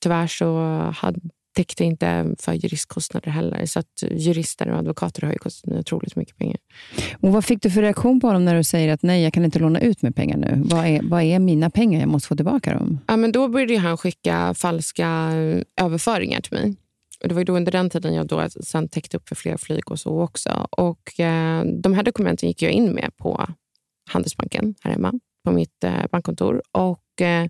[0.00, 0.58] tyvärr så
[0.96, 1.20] hade,
[1.56, 3.66] täckte inte för juristkostnader heller.
[3.66, 6.56] Så att jurister och advokater har ju kostat mig otroligt mycket pengar.
[7.20, 9.44] Och Vad fick du för reaktion på honom när du säger att nej, jag kan
[9.44, 10.62] inte låna ut med pengar nu?
[10.64, 12.00] Vad är, vad är mina pengar?
[12.00, 12.98] Jag måste få tillbaka dem.
[13.06, 16.76] Ja, men då började han skicka falska eh, överföringar till mig.
[17.24, 19.90] Det var ju då under den tiden jag då sen täckte upp för fler flyg
[19.90, 20.66] och så också.
[20.70, 23.48] Och eh, De här dokumenten gick jag in med på
[24.10, 25.12] Handelsbanken här hemma,
[25.44, 26.62] på mitt eh, bankkontor.
[26.72, 27.48] Och eh,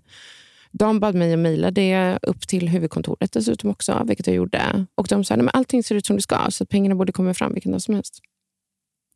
[0.71, 4.85] De bad mig att mejla det upp till huvudkontoret dessutom också, vilket jag gjorde.
[4.95, 7.33] Och De sa att allting ser ut som det ska, så att pengarna borde komma
[7.33, 8.19] fram vilken dag som helst.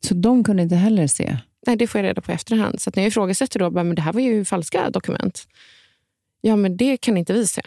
[0.08, 1.38] Så de kunde inte heller se?
[1.68, 2.82] Nej, det får jag reda på i efterhand.
[2.82, 5.48] Så när jag ifrågasätter då, bara, men det här var ju falska dokument.
[6.42, 7.62] Ja, men det kan inte vi se.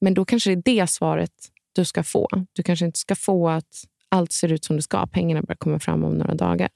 [0.00, 1.32] Men då kanske det är det svaret
[1.74, 2.28] du ska få.
[2.52, 5.06] Du kanske inte ska få att allt ser ut som det ska.
[5.06, 6.68] Pengarna börjar komma fram om några dagar.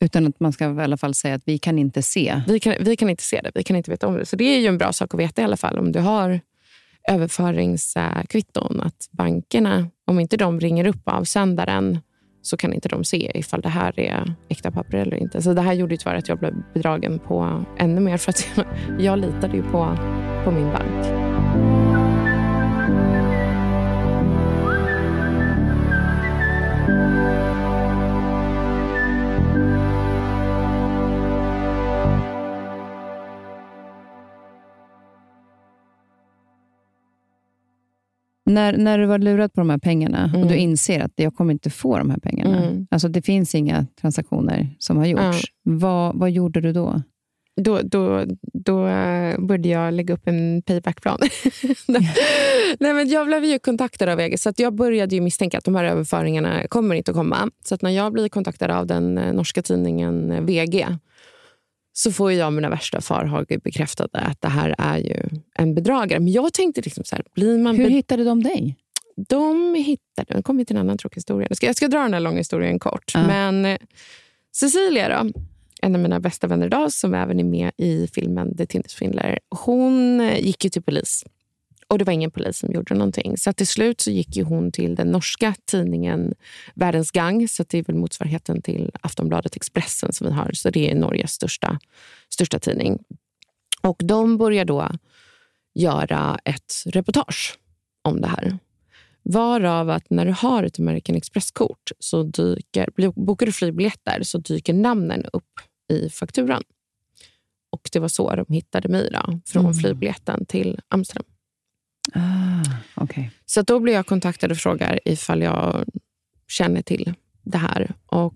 [0.00, 2.42] Utan att man ska i alla fall säga att vi kan inte se.
[2.46, 3.50] Vi kan, vi kan inte se det.
[3.54, 4.26] Vi kan inte veta om det.
[4.26, 5.78] Så det är ju en bra sak att veta i alla fall.
[5.78, 6.40] Om du har
[7.08, 8.80] överföringskvitton.
[8.80, 11.98] Att bankerna, om inte de ringer upp avsändaren
[12.42, 15.42] så kan inte de se ifall det här är äkta papper eller inte.
[15.42, 18.16] Så det här gjorde ju tyvärr att jag blev bedragen på ännu mer.
[18.16, 18.66] För att jag,
[19.00, 19.96] jag litade ju på,
[20.44, 21.31] på min bank.
[38.52, 41.52] När, när du var lurad på de här pengarna och du inser att jag kommer
[41.52, 42.66] inte få de här pengarna.
[42.66, 42.86] Mm.
[42.90, 45.22] Alltså det finns inga transaktioner som har gjorts.
[45.22, 45.72] Ja.
[45.72, 47.02] Vad, vad gjorde du då?
[47.56, 51.18] Då, då, då eh, började jag lägga upp en paybackplan.
[52.78, 55.64] Nej, men jag blev ju kontaktad av EG, så att jag började ju misstänka att
[55.64, 57.50] de här överföringarna kommer inte att komma.
[57.64, 60.86] Så att när jag blir kontaktad av den eh, norska tidningen eh, VG
[61.92, 66.20] så får jag mina värsta farhågor bekräftade att det här är ju en bedragare.
[66.20, 68.76] Men jag tänkte liksom så här, blir man Hur hittade de dig?
[69.16, 70.34] de hittade...
[70.34, 71.46] Nu kommer vi till en annan tråkig historia.
[71.50, 73.12] Jag ska, jag ska dra den här långa historien kort.
[73.14, 73.26] Ja.
[73.26, 73.78] Men eh,
[74.52, 75.40] Cecilia, då,
[75.82, 80.20] en av mina bästa vänner idag, som även är med i filmen The Tindersvindlare, hon
[80.20, 81.24] eh, gick ju till polis.
[81.92, 83.36] Och det var ingen polis som gjorde någonting.
[83.36, 86.34] Så till slut så gick ju hon till den norska tidningen
[86.74, 87.48] Världens Gang.
[87.48, 90.50] Så det är väl motsvarigheten till Aftonbladet Expressen som vi har.
[90.52, 91.78] Så det är Norges största,
[92.28, 92.98] största tidning.
[93.80, 94.90] Och de börjar då
[95.74, 97.58] göra ett reportage
[98.02, 98.58] om det här.
[99.22, 104.72] Varav att när du har ett American Express-kort så dyker, bokar du flygbiljetter så dyker
[104.74, 105.60] namnen upp
[105.92, 106.62] i fakturan.
[107.70, 109.74] Och det var så de hittade mig då, från Mm.
[109.74, 111.24] flygbiljetten till Amsterdam.
[112.14, 113.30] Ah, okay.
[113.46, 115.84] Så då blir jag kontaktad och frågar ifall jag
[116.48, 117.94] känner till det här.
[118.06, 118.34] Och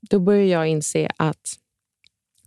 [0.00, 1.58] då börjar jag inse att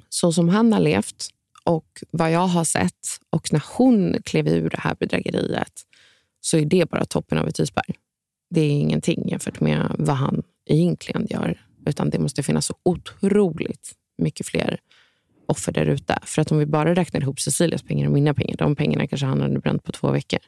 [0.10, 1.30] så som han har levt
[1.64, 5.74] och vad jag har sett och när hon klev ur det här bedrägeriet
[6.42, 7.96] så är det bara toppen av ett isberg.
[8.50, 11.66] Det är ingenting jämfört med vad han egentligen gör.
[11.86, 14.80] Utan det måste finnas så otroligt mycket fler
[15.50, 16.20] offer där ute.
[16.24, 19.26] För att om vi bara räknar ihop Cecilias pengar och mina pengar, de pengarna kanske
[19.26, 20.40] han hade bränt på två veckor.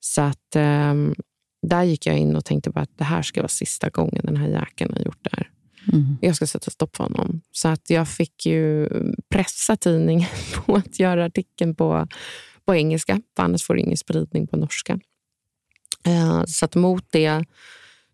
[0.00, 1.14] Så att ehm,
[1.62, 4.36] där gick jag in och tänkte bara att det här ska vara sista gången den
[4.36, 5.50] här jäkeln har gjort det här.
[5.92, 6.18] Mm.
[6.20, 7.40] Jag ska sätta stopp för honom.
[7.52, 8.88] Så att jag fick ju
[9.28, 12.08] pressa tidningen på att göra artikeln på,
[12.64, 15.00] på engelska, för annars får det ingen spridning på norska.
[16.06, 17.44] Eh, så att mot det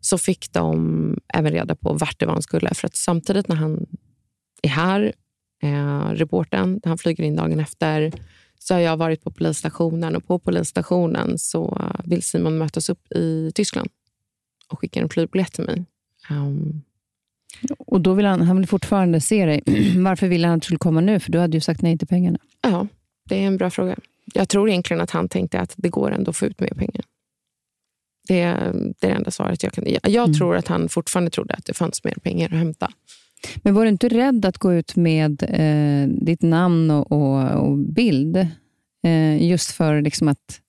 [0.01, 2.75] så fick de även reda på vart det var han skulle.
[2.75, 3.87] För att samtidigt när han
[4.63, 5.13] är här,
[5.63, 8.13] eh, reporten, han flyger in dagen efter,
[8.59, 13.53] så har jag varit på polisstationen och på polisstationen så vill Simon mötas upp i
[13.55, 13.89] Tyskland
[14.69, 15.85] och skickar en flygbiljett till mig.
[16.31, 16.83] Um,
[17.79, 19.63] Och då vill han, han vill fortfarande se dig.
[19.97, 21.21] Varför ville han att du skulle komma nu?
[21.21, 22.39] För du hade ju sagt nej till pengarna.
[22.63, 22.87] Ja,
[23.29, 23.97] det är en bra fråga.
[24.35, 27.05] Jag tror egentligen att han tänkte att det går ändå att få ut mer pengar.
[28.29, 29.99] Det är det, är det enda svaret jag kan ge.
[30.03, 30.35] Jag Mm.
[30.39, 32.93] tror att han fortfarande trodde att det fanns mer pengar att hämta.
[33.57, 37.79] Men var du inte rädd att gå ut med eh, ditt namn och, och, och
[37.79, 38.37] bild?
[39.05, 40.61] Eh, just för liksom att,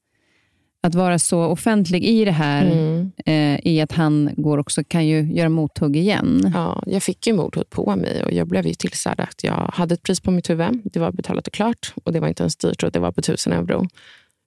[0.84, 3.12] att vara så offentlig i det här, Mm.
[3.25, 6.51] eh, i att han går också kan ju göra mothugg igen.
[6.53, 9.93] Ja, jag fick ju mordhot på mig och jag blev ju tillsagd att jag hade
[9.93, 10.82] ett pris på mitt huvud.
[10.84, 13.21] Det var betalat och klart och det var inte ens dyrt och det var på
[13.21, 13.88] tusen euro.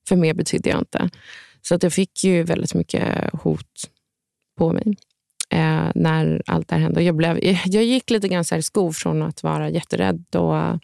[0.08, 1.10] För mer betydde jag inte.
[1.62, 3.90] Så att jag fick ju väldigt mycket hot
[4.58, 4.84] på mig
[5.52, 7.02] eh, när allt det här hände.
[7.02, 10.80] Jag, blev, jag gick lite grann så här i skov från att vara jätterädd och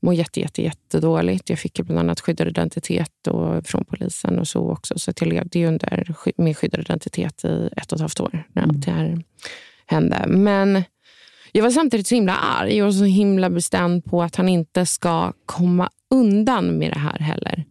[0.00, 1.50] må jätte, jätte, jättedåligt.
[1.50, 4.98] Jag fick bland annat skyddad identitet och, från polisen och så också.
[4.98, 8.46] Så att jag levde under sky- med skyddad identitet i ett och ett halvt år
[8.52, 9.22] när allt det här
[9.86, 10.24] hände.
[10.28, 10.82] Men
[11.52, 15.32] jag var samtidigt så himla arg och så himla bestämd på att han inte ska
[15.46, 17.64] komma undan med det här heller.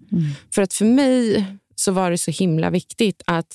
[0.56, 3.54] För att för mig så var det så himla viktigt att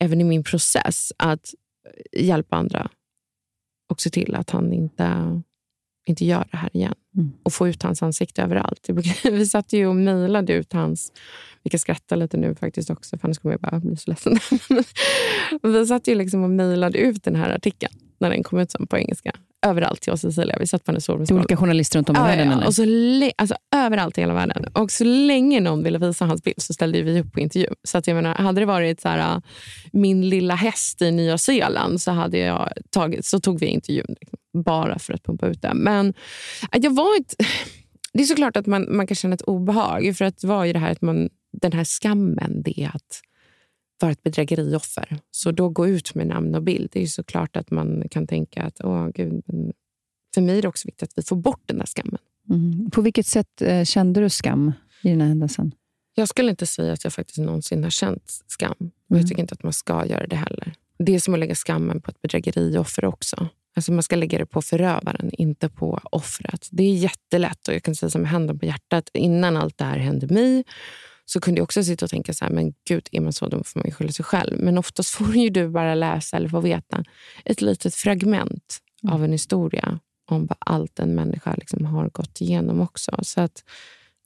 [0.00, 1.54] även i min process att
[2.12, 2.90] hjälpa andra
[3.90, 5.40] och se till att han inte,
[6.06, 6.94] inte gör det här igen.
[7.16, 7.32] Mm.
[7.42, 8.88] Och få ut hans ansikte överallt.
[9.24, 11.12] Vi satt ju och mejlade ut hans...
[11.62, 14.38] Vi kan skratta lite nu faktiskt också, för annars kommer jag bara bli så ledsen.
[15.62, 18.86] vi satt ju liksom och mejlade ut den här artikeln när den kom ut som
[18.86, 19.32] på engelska.
[19.66, 20.56] Överallt till oss Cecilia.
[20.60, 21.38] Vi satt på hennes sovrumsgolv.
[21.40, 22.58] olika journalister runt om i Ja, världen?
[22.60, 22.82] ja, och så
[23.36, 24.64] alltså, överallt i hela världen.
[24.72, 27.68] Och så länge någon ville visa hans bild så ställde vi upp på intervju.
[27.84, 29.40] Så att jag menar, hade det varit så här, äh,
[29.92, 34.38] min lilla häst i Nya Zeeland så, hade jag tagit, så tog vi intervjun liksom,
[34.64, 35.74] bara för att pumpa ut det.
[35.74, 36.08] Men
[36.72, 37.34] äh, jag var inte...
[38.12, 40.16] Det är såklart att man, man kan känna ett obehag.
[40.16, 41.28] För att det var ju det här att man,
[41.62, 43.20] den här skammen, det är att
[44.02, 45.18] vara ett bedrägerioffer.
[45.30, 46.90] Så då gå ut med namn och bild.
[46.92, 49.42] Det är ju såklart att man kan tänka att åh gud,
[50.34, 52.18] för mig är det också viktigt att vi får bort den där skammen.
[52.50, 52.90] Mm.
[52.90, 55.74] På vilket sätt eh, kände du skam i den här händelsen?
[56.14, 58.76] Jag skulle inte säga att jag faktiskt någonsin har känt skam.
[58.80, 59.20] Och Mm.
[59.20, 60.72] Jag tycker inte att man ska göra det heller.
[60.98, 63.48] Det är som att lägga skammen på ett bedrägerioffer också.
[63.76, 66.68] Alltså man ska lägga det på förövaren, inte på offret.
[66.70, 69.10] Det är jättelätt och jag kan säga som handen på hjärtat.
[69.14, 70.64] Innan allt det här hände mig
[71.30, 73.64] så kunde jag också sitta och tänka så här, men gud, är man så dum
[73.64, 74.58] får man ju skylla sig själv.
[74.60, 77.04] Men oftast får ju du bara läsa eller få veta
[77.44, 82.80] ett litet fragment av en historia om vad allt en människa liksom har gått igenom
[82.80, 83.18] också.
[83.22, 83.64] Så att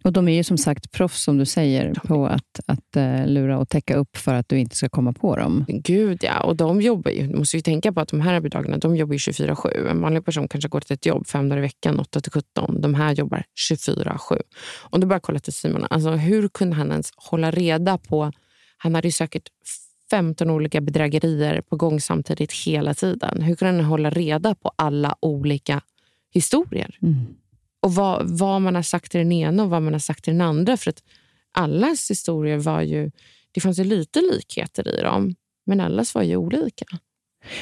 [0.04, 3.58] Och de är ju som sagt proffs, som du säger, på att, att uh, lura
[3.58, 5.64] och täcka upp för att du inte ska komma på dem.
[5.68, 8.78] Gud ja, och de jobbar ju, du måste ju tänka på att de här arbetsdagarna,
[8.78, 9.90] de jobbar 24-7.
[9.90, 12.80] En vanlig person kanske går till ett jobb fem dagar i veckan, 8 till 17.
[12.80, 14.40] De här jobbar 24-7.
[14.80, 18.32] Om du bara kollar till Simon, alltså, hur kunde han ens hålla reda på...
[18.76, 19.48] Han hade ju säkert
[20.10, 23.42] 15 olika bedrägerier på gång samtidigt hela tiden.
[23.42, 25.80] Hur kunde han hålla reda på alla olika
[26.32, 26.98] historier?
[27.02, 27.26] Mm
[27.82, 30.32] och vad, vad man har sagt till den ena och vad man har sagt till
[30.32, 30.76] den andra.
[30.76, 31.02] För att
[31.52, 33.10] allas historier var ju...
[33.52, 35.34] Det fanns ju lite likheter i dem,
[35.66, 36.84] men allas var ju olika.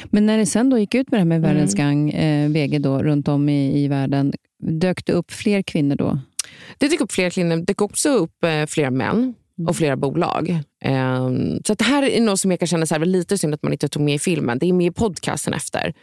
[0.05, 1.49] Men när det sen då gick ut med det här med mm.
[1.49, 5.95] Världens gang, eh, VG, då, runt om i, i världen, dök det upp fler kvinnor
[5.95, 6.19] då?
[6.77, 7.55] Det dök upp fler kvinnor.
[7.55, 9.69] Det dök också upp eh, fler män Mm.
[9.69, 10.59] och flera bolag.
[10.85, 13.63] Um, så det här är något som jag kan känna så här, lite synd att
[13.63, 14.59] man inte tog med i filmen.
[14.59, 15.93] Det är med i podcasten efter.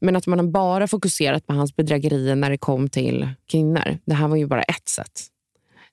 [0.00, 3.98] Men att man har bara fokuserat på hans bedrägerier när det kom till kvinnor.
[4.04, 5.26] Det här var ju bara ett sätt.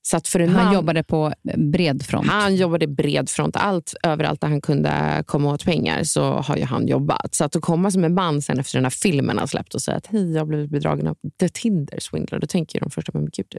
[0.01, 2.27] Så att för en han man, jobbade på bred front?
[2.27, 3.55] Han jobbade bred front.
[3.55, 7.35] Allt, överallt där han kunde komma åt pengar så har ju han jobbat.
[7.35, 9.81] Så att, att komma som en man sen efter den här filmen han släppt och
[9.81, 12.39] säga att hej, jag har blivit bedragen av The Tinder Swindler.
[12.39, 13.57] Då tänker de första, men gud,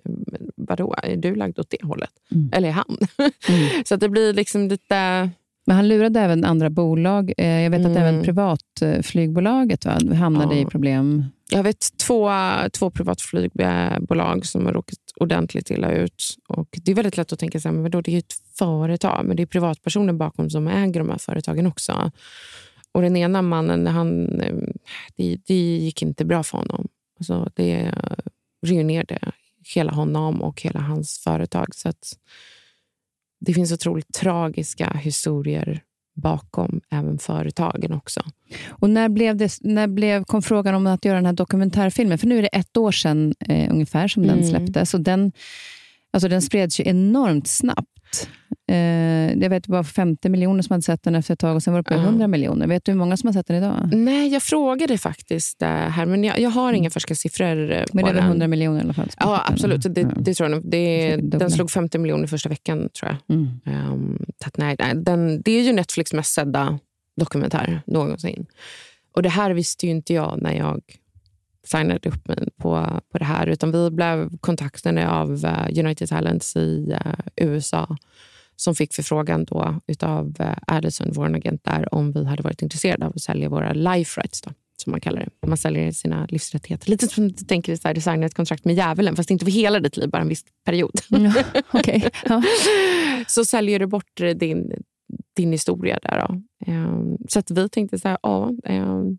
[0.57, 0.95] vadå?
[1.03, 2.11] Är du lagd åt det hållet?
[2.33, 2.51] Mm.
[2.53, 2.99] Eller är han?
[3.49, 3.85] Mm.
[3.85, 5.31] så att det blir liksom lite...
[5.67, 7.33] Men han lurade även andra bolag.
[7.39, 7.93] Eh, jag vet mm.
[7.93, 10.61] att även privatflygbolaget va, hamnade ja.
[10.61, 11.25] i problem.
[11.51, 12.31] Jag vet två,
[12.73, 16.25] två privatflygbolag som har råkat ordentligt illa ut.
[16.49, 19.43] Och det är väldigt lätt att tänka sig att det är ett företag, men det
[19.43, 22.11] är privatpersoner bakom som äger de här företagen också.
[22.93, 24.27] Och den ena mannen, han,
[25.17, 26.89] det, det gick inte bra för honom.
[27.19, 27.95] Alltså det
[28.67, 29.19] ruinerade
[29.75, 31.75] hela honom och hela hans företag.
[31.75, 31.93] Så
[33.45, 35.83] det finns otroligt tragiska historier
[36.15, 38.23] bakom även företagen också.
[38.69, 42.19] Och när, blev det, när blev, kom frågan om att göra den här dokumentärfilmen?
[42.19, 44.37] För nu är det ett år sedan eh, ungefär som mm.
[44.37, 44.95] den släpptes.
[44.95, 45.33] Och den,
[46.13, 47.99] alltså den spreds ju enormt snabbt.
[48.71, 51.63] Eh, jag vet det var 50 miljoner som hade sett den efter ett tag och
[51.63, 52.67] sen var det uppe i 100 miljoner.
[52.67, 53.91] Vet du hur många som har sett den idag?
[53.93, 56.91] Nej, jag frågade faktiskt här, men jag, jag har inga mm.
[56.91, 57.73] färska siffror.
[57.73, 59.11] Eh, men det är väl 100 miljoner i alla fall?
[59.19, 59.83] Ja, absolut.
[59.83, 63.37] Det, det tror jag det, Den slog 50 miljoner första veckan, tror jag.
[63.37, 63.93] Mm.
[63.93, 64.19] Um,
[64.57, 66.79] nej, den, det är ju Netflix mest sedda
[67.17, 68.47] dokumentär någonsin.
[69.15, 70.81] Och det här visste ju inte jag när jag
[71.65, 73.47] signade upp mig på, på det här.
[73.47, 77.97] Utan vi blev kontaktade av uh, United Talents i uh, USA
[78.57, 83.07] som fick förfrågan då utav uh, Addison, vår agent där, om vi hade varit intresserade
[83.07, 84.41] av att sälja våra life rights.
[84.41, 85.47] Då, som man kallar det.
[85.47, 86.91] Man säljer sina livsrättigheter.
[86.91, 89.81] Lite som du tänker så här, designa ett kontrakt med djävulen, fast inte för hela
[89.81, 91.01] ditt liv, bara en viss period.
[91.09, 91.35] Ja,
[91.73, 92.03] okay.
[92.25, 92.43] ja.
[93.27, 94.73] Så säljer du bort din,
[95.37, 96.27] din historia där.
[96.29, 96.43] Då.
[96.73, 99.19] Um, så att vi tänkte så här, ja, um,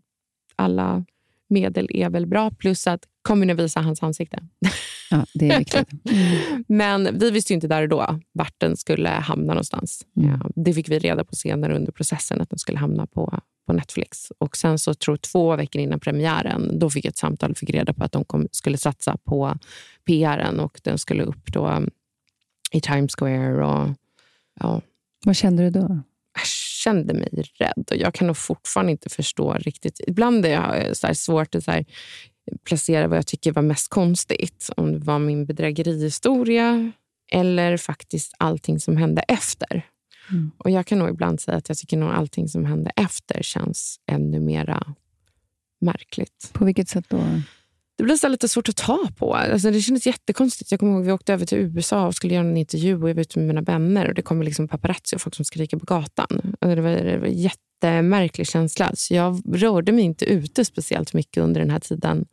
[0.56, 1.04] alla
[1.48, 2.50] medel är väl bra.
[2.50, 4.38] Plus att kommer nu visa hans ansikte.
[5.10, 5.88] Ja, det är viktigt.
[6.10, 6.64] Mm.
[6.68, 10.06] Men vi visste inte där och då vart den skulle hamna någonstans.
[10.16, 10.30] Mm.
[10.30, 13.72] Ja, det fick vi reda på senare under processen, att den skulle hamna på, på
[13.72, 14.32] Netflix.
[14.38, 17.70] Och sen så tror två veckor innan premiären, då fick jag ett samtal och fick
[17.70, 19.58] reda på att de kom, skulle satsa på
[20.06, 21.86] PR och den skulle upp då
[22.72, 23.66] i Times Square.
[23.66, 23.88] Och,
[24.60, 24.80] ja.
[25.24, 26.00] Vad kände du då?
[26.84, 27.84] Kände mig rädd.
[27.90, 30.00] Och Jag kan nog fortfarande inte förstå riktigt.
[30.06, 31.84] Ibland är jag så svårt att så här,
[32.64, 34.70] placera vad jag tycker var mest konstigt.
[34.76, 36.92] Om det var min bedrägerihistoria
[37.32, 39.82] eller faktiskt allting som hände efter.
[40.30, 40.50] Mm.
[40.58, 44.00] Och Jag kan nog ibland säga att jag tycker nog allting som hände efter känns
[44.06, 44.94] ännu mera
[45.80, 46.50] märkligt.
[46.52, 47.20] På vilket sätt då?
[47.96, 49.34] Det blev så lite svårt att ta på.
[49.34, 50.70] Alltså det kändes jättekonstigt.
[50.70, 53.14] Jag kommer ihåg vi åkte över till USA och skulle göra en intervju och jag
[53.14, 55.84] var ute med mina vänner och det kom liksom paparazzi och folk som skriker på
[55.84, 56.56] gatan.
[56.60, 58.90] Alltså det, var, det var en jättemärklig känsla.
[58.94, 62.26] Så jag rörde mig inte ute speciellt mycket under den här tiden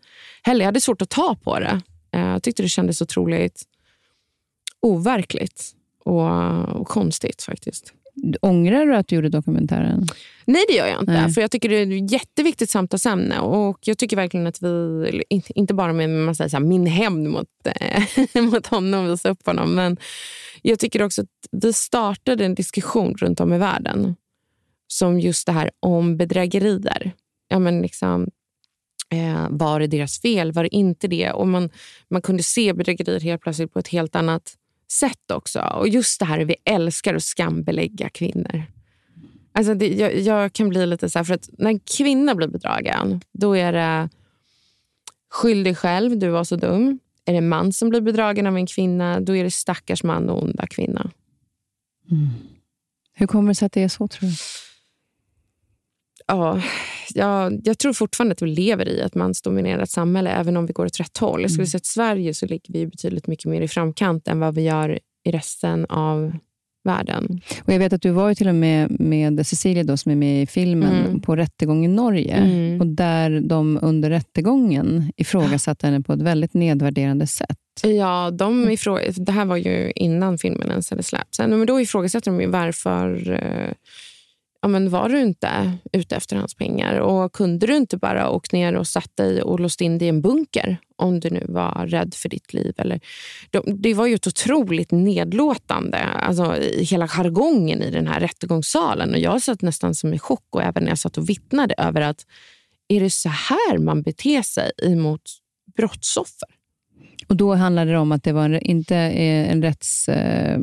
[0.43, 0.59] heller.
[0.59, 1.81] Jag hade svårt att ta på det.
[2.11, 3.63] Eh, jag tyckte det kändes otroligt
[4.81, 6.29] overkligt och,
[6.69, 7.93] och konstigt faktiskt.
[8.41, 10.07] Ångrar du att du gjorde dokumentären?
[10.45, 11.11] Nej, det gör jag inte.
[11.11, 11.33] Nej.
[11.33, 13.39] För Jag tycker det är ett jätteviktigt samtalsämne.
[13.39, 17.29] Och jag tycker verkligen att vi, inte bara med man säger så här, min hämnd
[17.29, 19.75] mot, äh, mot honom, visa upp honom.
[19.75, 19.97] Men
[20.61, 24.15] jag tycker också att vi startade en diskussion runt om i världen
[24.87, 27.11] som just det här om bedrägerier.
[27.47, 28.27] Ja, men liksom,
[29.09, 30.51] eh, var det deras fel?
[30.51, 31.31] Var det inte det?
[31.31, 31.69] Och man,
[32.09, 34.57] man kunde se bedrägerier helt plötsligt på ett helt annat
[34.91, 35.59] sätt också.
[35.59, 38.63] Och just det här vi älskar att skambelägga kvinnor.
[39.53, 42.47] Alltså det, jag, jag, kan bli lite så här, för att när en kvinna blir
[42.47, 44.09] bedragen, då är det
[45.29, 46.99] skyll dig själv, du var så dum.
[47.25, 50.29] Är det en man som blir bedragen av en kvinna, då är det stackars man
[50.29, 51.11] och onda kvinna.
[52.11, 52.29] Mm.
[53.13, 54.35] Hur kommer det sig att det är så, tror du?
[56.31, 56.61] Ja,
[57.13, 60.85] jag, jag tror fortfarande att vi lever i ett mansdominerat samhälle, även om vi går
[60.85, 61.41] åt rätt håll.
[61.41, 61.67] Jag skulle mm.
[61.67, 64.99] säga att Sverige så ligger vi betydligt mycket mer i framkant än vad vi gör
[65.25, 66.31] i resten av
[66.83, 67.41] världen.
[67.61, 70.15] Och jag vet att du var ju till och med med Cecilia, då, som är
[70.15, 71.21] med i filmen, mm.
[71.21, 72.35] på rättegång i Norge.
[72.35, 72.81] Mm.
[72.81, 77.57] Och där de under rättegången ifrågasatte henne på ett väldigt nedvärderande sätt.
[77.83, 78.99] Ja, de ifrå...
[79.15, 81.39] det här var ju innan filmen ens hade släppts.
[81.39, 83.73] Men då ifrågasätter de ju varför eh,
[84.61, 86.99] ja, men var du inte ute efter hans pengar?
[86.99, 90.09] Och kunde du inte bara åkt ner och satt dig och låst in dig i
[90.09, 92.73] en bunker om du nu var rädd för ditt liv?
[92.77, 92.99] Eller,
[93.65, 99.11] det var ju ett otroligt nedlåtande, alltså hela jargongen i den här rättegångssalen.
[99.11, 102.01] Och jag satt nästan som i chock och även när jag satt och vittnade över
[102.01, 102.25] att
[102.87, 105.21] är det så här man beter sig emot
[105.75, 106.49] brottsoffer?
[107.27, 110.59] Och Då handlade det om att det var inte en rätts eh,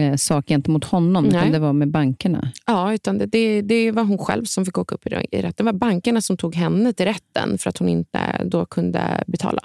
[0.00, 1.36] eh, sak gentemot honom, Nej.
[1.36, 2.52] utan det var med bankerna?
[2.66, 5.10] Ja, utan det, det, det, var hon själv som fick åka upp i
[5.42, 5.52] rätten.
[5.56, 9.62] Det var bankerna som tog henne till rätten för att hon inte då kunde betala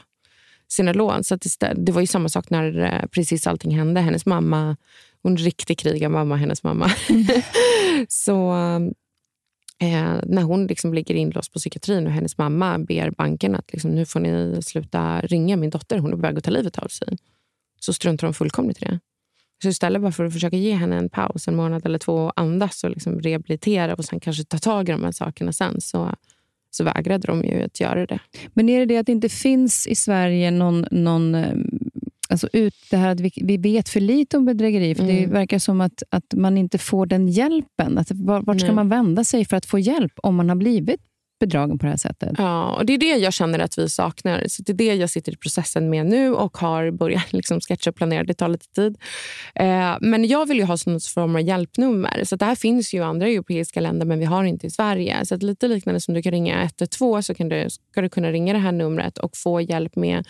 [0.68, 1.24] sina lån.
[1.24, 4.02] Så det, det var ju samma sak när eh, precis allting hände.
[4.02, 4.78] Hennes mamma,
[5.24, 6.92] hon är riktig krigarmamma, hennes mamma.
[7.10, 7.26] Mm.
[8.08, 8.52] så
[9.80, 13.92] eh, när hon liksom ligger inlåst på psykiatrin och hennes mamma ber banken att liksom,
[13.92, 16.88] nu får ni sluta ringa min dotter, hon är på väg att ta livet av
[16.88, 17.18] sig.
[17.80, 19.00] Så struntar de fullkomligt i det.
[19.64, 22.34] Så istället bara för att försöka ge henne en paus, en månad eller två, och
[22.36, 26.16] andas och liksom rehabilitera och sen kanske ta tag i de här sakerna sen, så,
[26.72, 28.20] så vägrade de ju att göra det.
[28.54, 31.54] Men är det det att det inte finns i Sverige någon, någon eh,
[32.30, 34.96] alltså ut det här att vi, vi vet för lite om bedrägeri.
[34.96, 35.16] För mm.
[35.16, 37.98] Det verkar som att, att man inte får den hjälpen.
[37.98, 38.76] Att, vart ska Nej.
[38.76, 41.02] man vända sig för att få hjälp om man har blivit
[41.40, 42.32] bedragen på det här sättet.
[42.38, 44.44] Ja, och det är det jag känner att vi saknar.
[44.48, 47.90] Så Det är det jag sitter i processen med nu och har börjat liksom sketcha
[47.90, 48.24] och planera.
[48.24, 48.98] Det tar lite tid.
[49.56, 52.24] Eh, men jag vill ju ha någon form av hjälpnummer.
[52.24, 55.26] Så Det här finns ju i andra europeiska länder, men vi har inte i Sverige.
[55.26, 58.54] Så lite liknande som du kan ringa 112 så kan du, ska du kunna ringa
[58.54, 60.26] det här numret och få hjälp med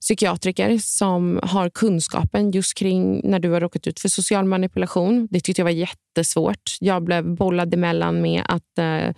[0.00, 5.28] psykiatriker som har kunskapen just kring när du har råkat ut för social manipulation.
[5.30, 6.76] Det tyckte jag var jättesvårt.
[6.80, 9.14] Jag blev bollad emellan med att eh,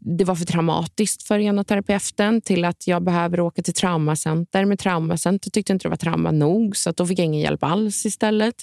[0.00, 4.64] det var för traumatiskt för ena terapeuten till att jag behöver åka till traumacenter.
[4.64, 7.62] Med traumacenter tyckte inte det var trauma nog, så att då fick jag ingen hjälp
[7.62, 8.54] alls istället.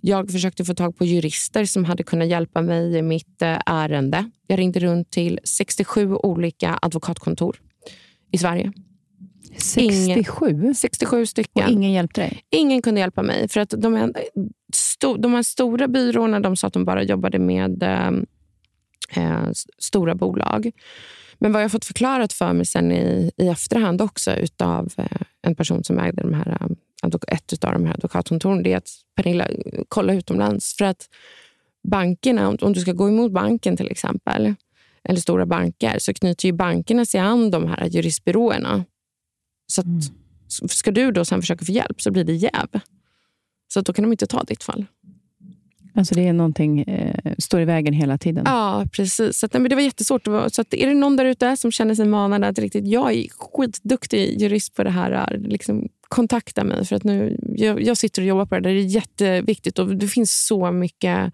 [0.00, 4.30] Jag försökte få tag på jurister som hade kunnat hjälpa mig i mitt eh, ärende.
[4.46, 7.56] Jag ringde runt till 67 olika advokatkontor
[8.32, 8.72] i Sverige.
[9.56, 10.50] 67?
[10.50, 11.64] Ingen, 67 stycken.
[11.64, 12.42] Och ingen hjälpte dig?
[12.50, 13.48] Ingen kunde hjälpa mig.
[13.48, 14.14] För att de,
[14.74, 18.26] sto, de här stora byråerna de sa att de bara jobbade med ehm,
[19.16, 20.70] eh, stora bolag.
[21.38, 25.54] Men vad jag fått förklarat för mig sen i, i efterhand också av eh, en
[25.54, 29.48] person som ägde de här, eh, ett av de här advokatkontoren, det är att Pernilla,
[29.88, 30.76] kolla utomlands.
[30.76, 31.08] För att
[31.88, 34.54] bankerna, om du ska gå emot banken till exempel,
[35.04, 38.84] eller stora banker, så knyter ju bankerna sig an de här juristbyråerna
[39.70, 40.00] så att, mm.
[40.68, 42.68] Ska du då sen försöka få hjälp så blir det jäv.
[43.72, 44.86] Så då kan de inte ta ditt fall.
[45.94, 48.42] Alltså det är någonting eh, står i vägen hela tiden?
[48.46, 49.38] Ja, precis.
[49.38, 50.24] Så att, men det var jättesvårt.
[50.24, 53.26] Så att, är det någon där ute som känner sig manad att riktigt, jag är
[53.38, 56.84] skitduktig jurist på det här, liksom, kontakta mig.
[56.84, 58.60] För att nu, jag, jag sitter och jobbar på det.
[58.60, 61.32] Det är jätteviktigt och det finns så mycket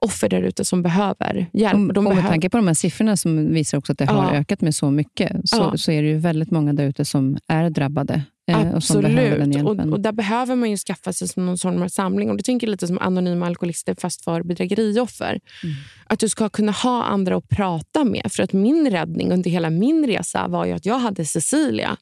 [0.00, 1.94] offer där ute som behöver hjälp.
[1.94, 4.60] De och med tanke på de här siffrorna som visar också att det har ökat
[4.60, 5.76] med så mycket, så, ja.
[5.76, 8.22] så är det ju väldigt många där ute som är drabbade.
[8.50, 9.64] Eh, Absolut.
[9.64, 12.30] Och, och, och, där behöver man ju skaffa sig någon form av samling.
[12.30, 15.40] Och det tänker lite som anonyma alkoholister fast för bedrägerioffer.
[15.62, 15.76] Mm.
[16.06, 18.32] Att du ska kunna ha andra att prata med.
[18.32, 21.96] För att min räddning under hela min resa var ju att jag hade Cecilia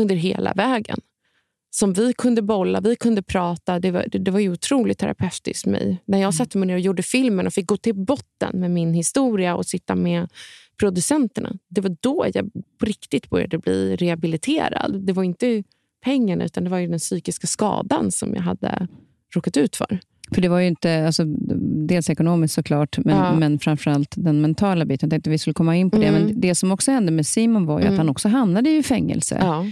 [0.00, 0.98] under hela vägen
[1.74, 3.80] som vi kunde bolla, vi kunde prata.
[3.80, 6.02] Det var, det, det var ju otroligt terapeutiskt för mig.
[6.04, 6.32] När jag mm.
[6.32, 9.66] satte mig ner och gjorde filmen och fick gå till botten med min historia och
[9.66, 10.28] sitta med
[10.78, 11.52] producenterna.
[11.68, 15.00] Det var då jag på riktigt började bli rehabiliterad.
[15.06, 15.62] Det var inte
[16.04, 18.88] pengarna utan det var den psykiska skadan som jag hade
[19.34, 19.98] råkat ut för.
[20.34, 21.24] För det var ju inte, alltså,
[21.86, 23.34] dels ekonomiskt såklart, men, ja.
[23.34, 25.06] men framförallt den mentala biten.
[25.06, 26.06] Jag tänkte vi skulle komma in på det.
[26.06, 26.22] Mm.
[26.22, 27.94] Men det som också hände med Simon var ju mm.
[27.94, 29.38] att han också hamnade i fängelse.
[29.40, 29.66] Ja.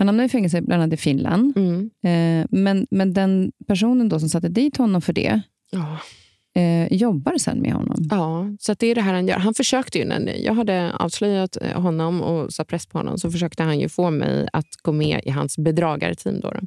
[0.00, 1.56] Han hamnade i fängelse bland annat i Finland.
[1.56, 1.90] Mm.
[2.02, 5.98] Eh, men, men den personen då som satte dit honom för det, ja.
[6.60, 7.96] eh, jobbar sen med honom.
[8.10, 9.38] Ja, så det är det här han gör.
[9.38, 13.30] Han försökte ju, när jag hade avslöjat eh, honom och satt press på honom, så
[13.30, 16.40] försökte han ju få mig att gå med i hans bedragarteam.
[16.40, 16.60] Då, då.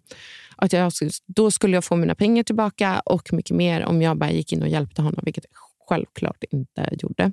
[0.56, 0.92] Att jag,
[1.28, 4.62] då skulle jag få mina pengar tillbaka och mycket mer om jag bara gick in
[4.62, 7.32] och hjälpte honom, vilket jag självklart inte gjorde.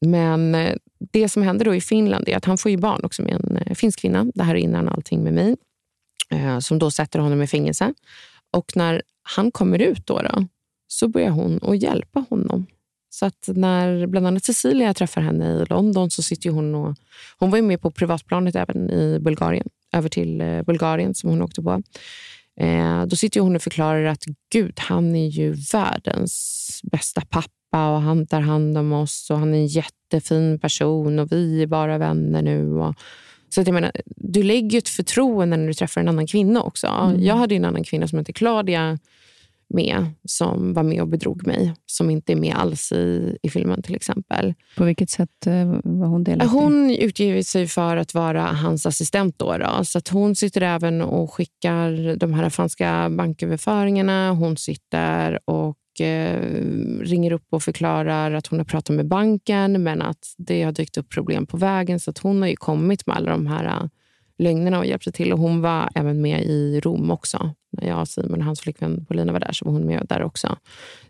[0.00, 0.74] Men eh,
[1.10, 3.56] det som händer då i Finland är att han får ju barn också med en
[3.56, 4.26] eh, finsk kvinna.
[4.34, 5.56] Det här är innan allting med mig.
[6.30, 7.94] Eh, som då sätter honom i fängelse.
[8.50, 10.46] Och när han kommer ut då, då
[10.88, 12.66] så börjar hon att hjälpa honom
[13.10, 16.96] Så att när bland annat Cecilia träffar henne i London så sitter hon och...
[17.38, 21.42] Hon var ju med på privatplanet även i Bulgarien, över till eh, Bulgarien som hon
[21.42, 21.82] åkte på.
[22.60, 28.02] Eh, då sitter hon och förklarar att gud, han är ju världens bästa pappa och
[28.02, 31.98] han tar hand om oss och han är en jättefin person och vi är bara
[31.98, 32.78] vänner nu.
[32.78, 32.94] Och,
[33.48, 36.86] så att jag menar, du lägger ett förtroende när du träffar en annan kvinna också.
[36.86, 37.22] Mm.
[37.22, 38.98] Jag hade en annan kvinna som hette Claudia
[39.72, 43.82] med som var med och bedrog mig, som inte är med alls i, i filmen
[43.82, 44.54] till exempel.
[44.76, 46.58] På vilket sätt eh, var hon delaktig?
[46.58, 49.38] Hon utger sig för att vara hans assistent.
[49.38, 54.30] Då, då, så att hon sitter även och skickar de här franska banköverföringarna.
[54.30, 55.76] Hon sitter och
[57.00, 60.96] ringer upp och förklarar att hon har pratat med banken men att det har dykt
[60.96, 62.00] upp problem på vägen.
[62.00, 63.90] Så att hon har ju kommit med alla de här
[64.38, 65.32] lögnerna och hjälpte till.
[65.32, 67.50] Och hon var även med i Rom också.
[67.70, 70.56] När jag, Simon och hans flickvän Paulina var där så var hon med där också.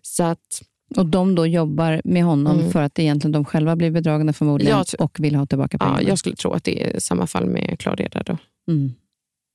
[0.02, 0.62] Så att,
[0.96, 2.70] och de då jobbar med honom mm.
[2.70, 6.02] för att egentligen de själva blir bedragna förmodligen jag, och vill ha tillbaka pengarna?
[6.02, 8.36] Ja, jag skulle tro att det är samma fall med Claudia där då.
[8.72, 8.92] Mm.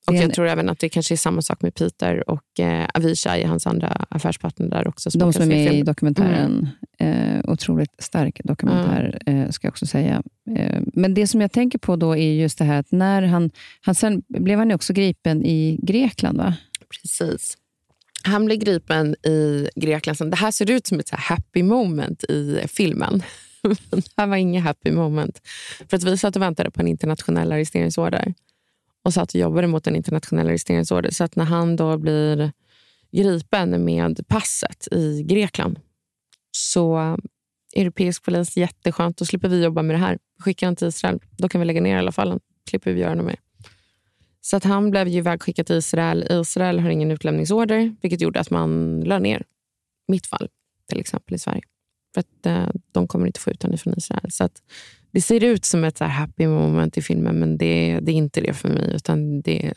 [0.07, 3.43] Och Jag tror även att det kanske är samma sak med Peter och eh, Avishai,
[3.43, 5.11] hans andra affärspartner där också.
[5.11, 6.69] Som de som är med i dokumentären.
[6.99, 7.37] Mm.
[7.37, 9.43] Eh, otroligt stark dokumentär, mm.
[9.43, 10.23] eh, ska jag också säga.
[10.57, 13.51] Eh, men det som jag tänker på då är just det här att när han...
[13.81, 16.53] han sen blev han också gripen i Grekland, va?
[16.89, 17.57] Precis.
[18.23, 20.31] Han blev gripen i Grekland.
[20.31, 23.23] Det här ser ut som ett happy moment i filmen.
[23.91, 25.41] det här var inget happy moment.
[25.89, 28.33] För att vi satt och väntade på en internationell arresteringsorder
[29.07, 31.11] och satt och jobbade mot en internationell arresteringsorder.
[31.11, 32.51] Så att när han då blir
[33.11, 35.79] gripen med passet i Grekland
[36.51, 37.15] så eh,
[37.75, 39.17] europeisk polis, jätteskönt.
[39.17, 40.17] Då slipper vi jobba med det här.
[40.39, 42.39] Skickar han till Israel, då kan vi lägga ner i alla fall.
[42.69, 43.39] Slipper vi göra något mer.
[44.41, 46.27] Så att han blev ju ivägskickad till Israel.
[46.29, 49.43] Israel har ingen utlämningsorder, vilket gjorde att man lade ner
[50.07, 50.49] mitt fall,
[50.89, 51.63] till exempel i Sverige.
[52.13, 54.31] För att eh, de kommer inte få ut honom från Israel.
[54.31, 54.61] Så att
[55.17, 58.41] det ser ut som ett så happy moment i filmen, men det, det, är inte
[58.41, 58.91] det för mig.
[58.95, 59.73] Utan det är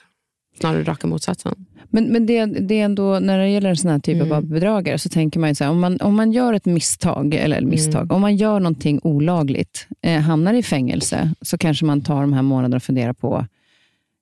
[0.61, 1.66] snarare raka motsatsen.
[1.91, 4.32] Men, men det, det är ändå, när det gäller en sån här typ mm.
[4.32, 7.34] av bedragare, så tänker man ju så här, om man, om man gör ett misstag,
[7.34, 8.14] eller misstag, mm.
[8.14, 12.43] om man gör någonting olagligt, eh, hamnar i fängelse, så kanske man tar de här
[12.43, 13.47] månaderna och funderar på,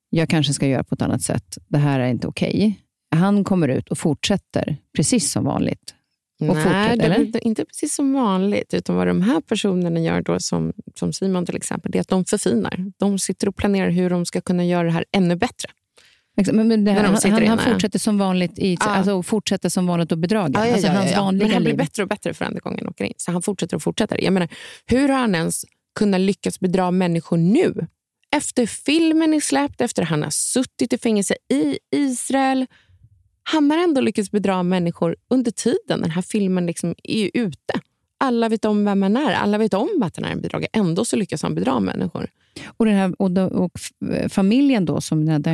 [0.09, 1.57] jag kanske ska göra på ett annat sätt.
[1.67, 2.49] Det här är inte okej.
[2.49, 2.73] Okay.
[3.19, 5.95] Han kommer ut och fortsätter precis som vanligt.
[6.39, 8.73] Och Nej, det är inte precis som vanligt.
[8.73, 12.07] Utan vad de här personerna gör, då, som, som Simon till exempel, det är att
[12.07, 12.91] de förfinar.
[12.97, 15.69] De sitter och planerar hur de ska kunna göra det här ännu bättre.
[16.35, 18.85] Men, men här, han, han, han fortsätter som vanligt i, ja.
[18.85, 20.59] alltså, fortsätter som vanligt att bedraga.
[20.59, 22.87] Ja, ja, alltså, hans vanliga men han blir bättre och bättre för varje gång han
[22.87, 23.13] åker in.
[23.17, 24.23] Så han fortsätter och fortsätter.
[24.23, 24.49] Jag menar,
[24.85, 25.65] hur har han ens
[25.99, 27.87] kunnat lyckas bedra människor nu?
[28.35, 32.65] Efter filmen är släppt, efter att han har suttit i fängelse i Israel.
[33.51, 37.81] Han har ändå lyckats bedra människor under tiden den här filmen liksom är ute.
[38.17, 40.69] Alla vet om vem han är, alla vet om att han är en bedragare.
[40.73, 42.29] Ändå så lyckas han bedra människor.
[42.67, 43.71] Och, den här, och, då, och
[44.29, 45.51] familjen då, som den här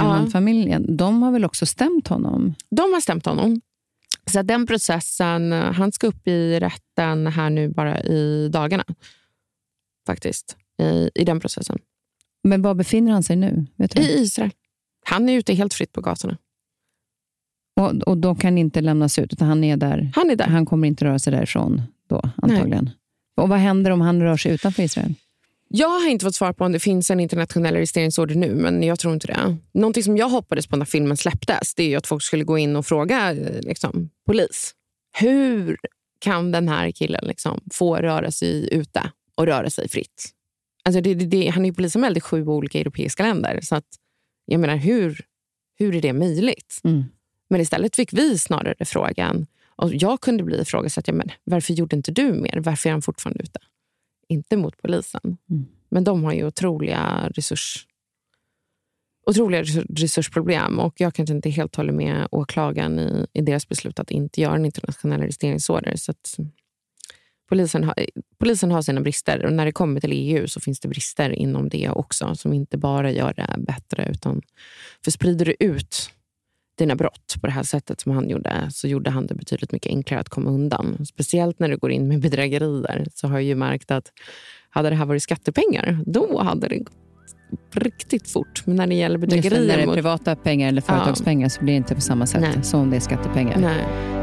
[0.67, 0.79] ja.
[0.79, 2.55] de har väl också stämt honom?
[2.69, 3.61] De har stämt honom.
[4.31, 8.85] Så den processen, han ska upp i rätten här nu bara i dagarna.
[10.07, 11.79] Faktiskt, i, i den processen.
[12.43, 13.65] Men var befinner han sig nu?
[13.95, 14.51] I Israel.
[15.05, 16.37] Han är ute helt fritt på gatorna.
[17.75, 20.11] Och, och då kan inte lämnas ut, utan han är där?
[20.15, 20.47] Han är där.
[20.47, 22.83] Han kommer inte röra sig därifrån då, antagligen?
[22.83, 22.93] Nej.
[23.37, 25.13] Och vad händer om han rör sig utanför Israel?
[25.67, 28.99] Jag har inte fått svar på om det finns en internationell arresteringsorder nu, men jag
[28.99, 29.57] tror inte det.
[29.71, 32.75] Någonting som jag hoppades på när filmen släpptes, det är att folk skulle gå in
[32.75, 34.73] och fråga liksom, polis.
[35.19, 35.77] Hur
[36.19, 40.29] kan den här killen liksom, få röra sig ute och röra sig fritt?
[40.83, 43.59] Alltså det, det, det, han är ju polisanmäld i sju olika europeiska länder.
[43.61, 43.87] Så att,
[44.45, 45.21] jag menar, hur,
[45.79, 46.79] hur är det möjligt?
[46.83, 47.03] Mm.
[47.49, 51.95] Men istället fick vi snarare frågan, och jag kunde bli ifrågasatt, ja, men varför gjorde
[51.95, 52.59] inte du mer?
[52.59, 53.59] Varför är han fortfarande ute?
[54.27, 55.37] Inte mot polisen.
[55.49, 55.65] Mm.
[55.89, 57.87] Men de har ju otroliga resurs
[59.25, 64.11] otroliga resursproblem och jag kanske inte helt håller med åklagaren i, i deras beslut att
[64.11, 65.95] inte göra en internationell arresteringsorder.
[65.95, 66.37] Så att,
[67.49, 67.95] polisen, har,
[68.37, 71.69] polisen har sina brister och när det kommer till EU så finns det brister inom
[71.69, 74.09] det också som inte bara gör det bättre.
[74.11, 74.41] utan
[75.03, 76.11] För sprider du ut
[76.77, 79.89] dina brott på det här sättet som han gjorde så gjorde han det betydligt mycket
[79.89, 81.05] enklare att komma undan.
[81.05, 84.11] Speciellt när du går in med bedrägerier så har jag ju märkt att
[84.69, 86.93] hade det här varit skattepengar, då hade det gått
[87.75, 88.61] riktigt fort.
[88.65, 89.59] Men när det gäller bedrägerier...
[89.59, 91.49] Just när det är privata pengar eller företagspengar ja.
[91.49, 92.63] så blir det inte på samma sätt Nej.
[92.63, 93.59] som om det är skattepengar.
[93.59, 94.14] Nej.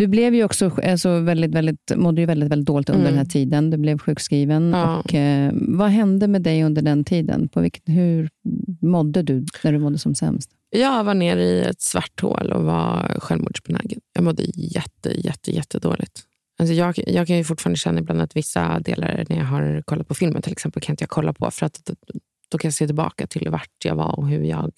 [0.00, 3.12] Du blev ju också alltså, väldigt, väldigt, mådde ju väldigt, väldigt dåligt under mm.
[3.12, 3.70] den här tiden.
[3.70, 4.70] Du blev sjukskriven.
[4.70, 4.98] Ja.
[4.98, 7.48] Och, eh, vad hände med dig under den tiden?
[7.48, 8.30] På vilket, hur
[8.80, 10.50] mådde du när du mådde som sämst?
[10.70, 14.00] Jag var nere i ett svart hål och var självmordsbenägen.
[14.12, 16.22] Jag mådde jätte, jätte, jättedåligt.
[16.58, 20.08] Alltså jag, jag kan ju fortfarande känna ibland att vissa delar när jag har kollat
[20.08, 21.94] på filmen till exempel kan inte jag kolla på för att då,
[22.48, 24.70] då kan jag se tillbaka till vart jag var och hur jag,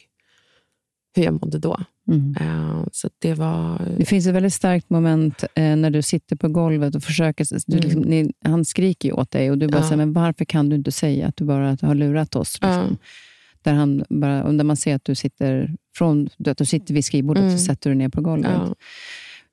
[1.16, 1.81] hur jag mådde då.
[2.09, 2.35] Mm.
[2.41, 3.81] Uh, så det, var...
[3.99, 7.47] det finns ett väldigt starkt moment uh, när du sitter på golvet och försöker...
[7.67, 7.85] Du, mm.
[7.85, 9.85] liksom, ni, han skriker ju åt dig och du bara uh.
[9.85, 12.59] säger, men varför kan du inte säga att du bara har lurat oss?
[12.63, 12.97] Liksom.
[13.63, 17.43] Där, han bara, där man ser att du sitter, från, att du sitter vid skrivbordet
[17.43, 17.59] mm.
[17.59, 18.61] så sätter du ner på golvet.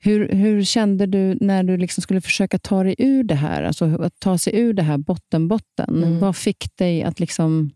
[0.02, 3.64] Hur, hur kände du när du liksom skulle försöka ta dig ur det här?
[3.64, 6.04] Alltså att ta sig ur det här botten-botten.
[6.04, 6.20] Mm.
[6.20, 7.72] Vad fick dig att liksom...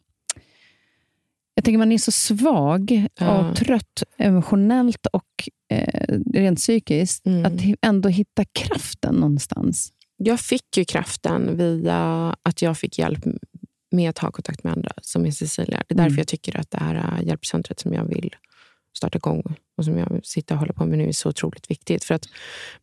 [1.55, 3.39] Jag tänker man är så svag ja.
[3.39, 7.25] och trött emotionellt och eh, rent psykiskt.
[7.25, 7.45] Mm.
[7.45, 9.93] Att ändå hitta kraften någonstans.
[10.17, 13.25] Jag fick ju kraften via att jag fick hjälp
[13.91, 15.83] med att ha kontakt med andra, som är Cecilia.
[15.87, 16.17] Det är därför mm.
[16.17, 18.35] jag tycker att det här hjälpcentret som jag vill
[18.93, 22.03] starta igång och som jag sitter och håller på med nu är så otroligt viktigt.
[22.03, 22.29] För att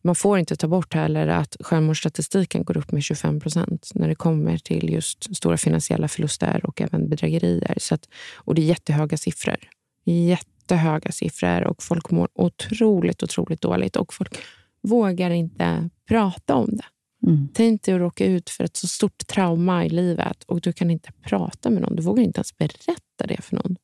[0.01, 4.15] Man får inte ta bort heller att självmordsstatistiken går upp med 25 procent när det
[4.15, 7.77] kommer till just stora finansiella förluster och även bedrägerier.
[7.77, 9.57] Så att, och det är jättehöga siffror.
[10.05, 13.95] Jättehöga siffror och folk mår otroligt, otroligt dåligt.
[13.95, 14.37] Och folk
[14.83, 16.85] vågar inte prata om det.
[17.27, 17.47] Mm.
[17.53, 20.91] Tänk dig att råka ut för ett så stort trauma i livet och du kan
[20.91, 21.95] inte prata med någon.
[21.95, 23.75] Du vågar inte ens berätta det för någon.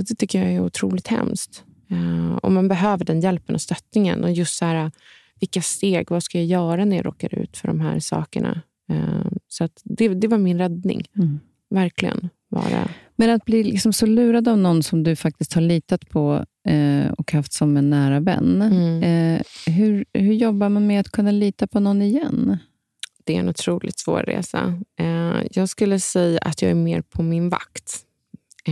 [0.00, 1.64] Så det tycker jag är otroligt hemskt.
[1.92, 4.24] Uh, och man behöver den hjälpen och stöttningen.
[4.24, 4.90] Och just så här,
[5.40, 8.62] vilka steg, vad ska jag göra när jag råkar ut för de här sakerna?
[8.92, 11.04] Uh, så det, det var min räddning.
[11.16, 11.40] Mm.
[11.70, 12.28] Verkligen.
[12.52, 16.44] Var Men att bli liksom så lurad av någon som du faktiskt har litat på
[16.68, 18.62] eh, och haft som en nära vän.
[18.62, 19.02] Mm.
[19.02, 19.42] Eh,
[19.74, 22.58] hur, hur jobbar man med att kunna lita på någon igen?
[23.24, 24.80] Det är en otroligt svår resa.
[25.00, 28.04] Eh, jag skulle säga att jag är mer på min vakt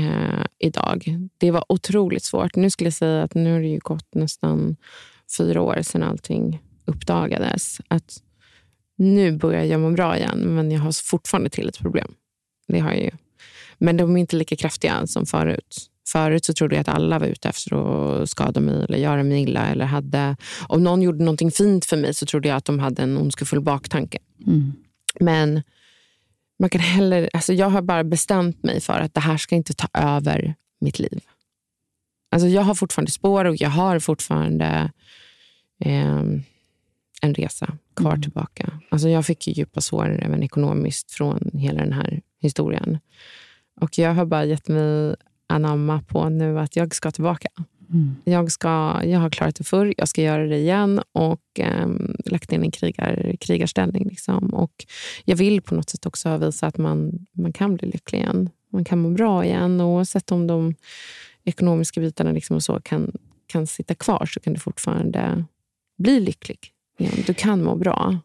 [0.06, 1.18] eh, idag.
[1.38, 2.56] Det var otroligt svårt.
[2.56, 4.76] Nu skulle jag säga att nu har det ju gått nästan
[5.38, 7.80] fyra år sedan allting uppdagades.
[7.88, 8.22] Att
[8.96, 12.14] nu börjar jag må bra igen, men jag har fortfarande till ett problem.
[12.68, 13.10] Det har jag ju.
[13.78, 15.90] Men de är inte lika kraftiga som förut.
[16.12, 19.42] Förut så trodde jag att alla var ute efter att skada mig eller göra mig
[19.42, 19.66] illa.
[19.66, 20.36] Eller hade,
[20.68, 23.60] om någon gjorde någonting fint för mig så trodde jag att de hade en ondskefull
[23.60, 24.18] baktanke.
[24.46, 24.72] Mm.
[25.20, 25.62] Men
[26.58, 29.74] man kan heller, alltså jag har bara bestämt mig för att det här ska inte
[29.74, 31.20] ta över mitt liv.
[32.30, 34.90] Alltså jag har fortfarande spår och jag har fortfarande
[35.84, 36.22] eh,
[37.22, 38.22] en resa kvar mm.
[38.22, 38.80] tillbaka.
[38.88, 42.98] Alltså jag fick ju djupa sår även ekonomiskt från hela den här historien.
[43.80, 47.48] Och jag har bara gett mig anamma på nu att jag ska tillbaka.
[47.90, 48.16] Mm.
[48.24, 51.88] Jag, ska, jag har klarat det förr, jag ska göra det igen och eh,
[52.24, 54.08] lagt in en krigar, krigarställning.
[54.08, 54.54] Liksom.
[54.54, 54.86] Och
[55.24, 58.50] jag vill på något sätt också visa att man, man kan bli lycklig igen.
[58.72, 59.80] Man kan må bra igen.
[59.80, 60.74] Och oavsett om de
[61.44, 63.12] ekonomiska bitarna liksom och så kan,
[63.46, 65.44] kan sitta kvar så kan du fortfarande
[65.98, 66.58] bli lycklig
[66.98, 67.24] igen.
[67.26, 68.18] Du kan må bra.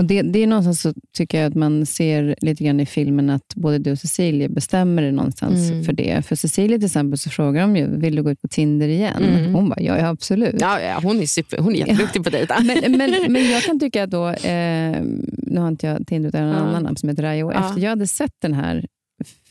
[0.00, 3.30] Och det, det är någonstans så tycker jag att man ser lite grann i filmen
[3.30, 5.84] att både du och Cecilia bestämmer det någonstans mm.
[5.84, 6.26] för det.
[6.26, 9.24] För Cecilia till exempel så frågar de ju, vill du gå ut på Tinder igen?
[9.24, 9.54] Mm.
[9.54, 10.60] Hon bara, ja, ja absolut.
[10.60, 12.60] Ja, ja, hon är, super, hon är jätteduktig på dejta.
[12.60, 15.02] men, men, men jag kan tycka att då, eh,
[15.36, 16.54] nu har inte jag Tinder utan en ja.
[16.54, 17.50] annan app som heter Rayo.
[17.50, 18.86] Efter jag hade sett den här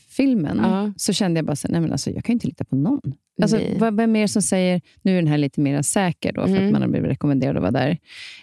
[0.08, 3.14] filmen så kände jag bara så, nej men alltså, jag kan inte lita på någon.
[3.42, 6.42] Alltså, vad, vem är det som säger, nu är den här lite mer säker då,
[6.42, 6.66] för mm.
[6.66, 7.98] att man har blivit rekommenderad att vara där.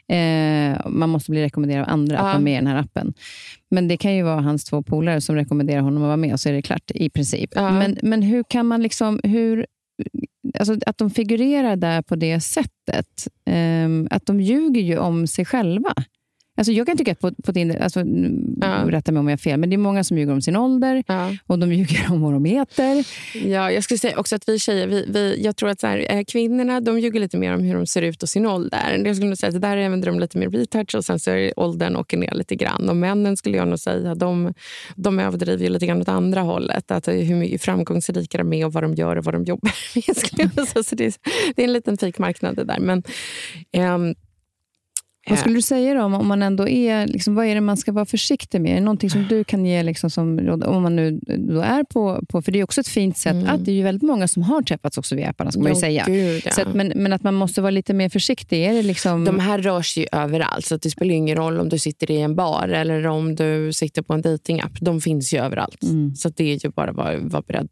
[0.08, 2.20] Eh, man måste bli rekommenderad av andra ja.
[2.20, 3.14] att vara med i den här appen.
[3.72, 6.40] Men det kan ju vara hans två polare som rekommenderar honom att vara med och
[6.40, 7.50] så är det klart i princip.
[7.56, 7.72] Ja.
[7.72, 9.66] Men, men hur kan man liksom, hur,
[10.60, 13.28] alltså att de figurerar där på det sättet.
[13.46, 15.94] Eh, att de ljuger ju om sig själva.
[16.58, 18.04] Alltså jag kan tycka att på, på Tinder, alltså,
[18.62, 18.84] ja.
[18.88, 21.04] rätta mig om jag har fel, men det är många som ljuger om sin ålder
[21.08, 21.36] ja.
[21.48, 23.06] och de ljuger om vad de heter.
[23.46, 26.06] Ja, jag skulle säga också att vi tjejer, vi, vi, jag tror att så här,
[26.10, 29.02] eh, kvinnorna de ljuger lite mer om hur de ser ut och sin ålder.
[29.06, 31.60] Jag skulle nog säga att där använder de lite mer retouch och sen så är
[31.60, 32.90] åldern åker ner lite grann.
[32.90, 34.54] Och männen skulle jag nog säga, de,
[34.96, 36.92] de överdriver lite grann åt andra hållet.
[36.92, 39.72] Att hur mycket framgångsrika de är och vad de gör och vad de jobbar
[40.56, 40.86] med.
[40.86, 41.14] Så det, är,
[41.56, 42.80] det är en liten fikmarknad det där.
[42.80, 43.04] Men,
[43.96, 44.16] um,
[45.30, 47.92] vad skulle du säga då, om, man ändå är, liksom, vad är det man ska
[47.92, 48.72] vara försiktig med?
[48.72, 52.26] Är det någonting som du kan ge liksom, som om man nu då är på,
[52.30, 53.48] på, för det är också ett fint sätt mm.
[53.48, 56.04] att det är ju väldigt många som har träffats också via apparna, ska man säga.
[56.08, 56.52] Gud, ja.
[56.52, 58.66] så att, men, men att man måste vara lite mer försiktig.
[58.66, 59.26] Är det liksom...
[59.26, 62.22] De här rör sig ju överallt, så det spelar ingen roll om du sitter i
[62.22, 64.72] en bar eller om du sitter på en datingapp.
[64.82, 65.84] De finns ju överallt.
[65.84, 66.16] Mm.
[66.16, 67.68] Så det är ju bara att vara, vara beredd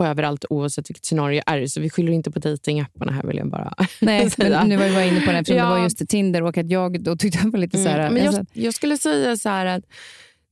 [0.00, 1.66] på överallt oavsett vilket scenario är.
[1.66, 4.64] Så vi skyller inte på dejtingapparna här vill jag bara Nej, säga.
[4.64, 5.64] nu var vi inne på det eftersom Ja.
[5.64, 7.98] det var just Tinder och att jag då tyckte det var lite så här...
[8.00, 9.84] Mm, men jag, jag skulle säga så här att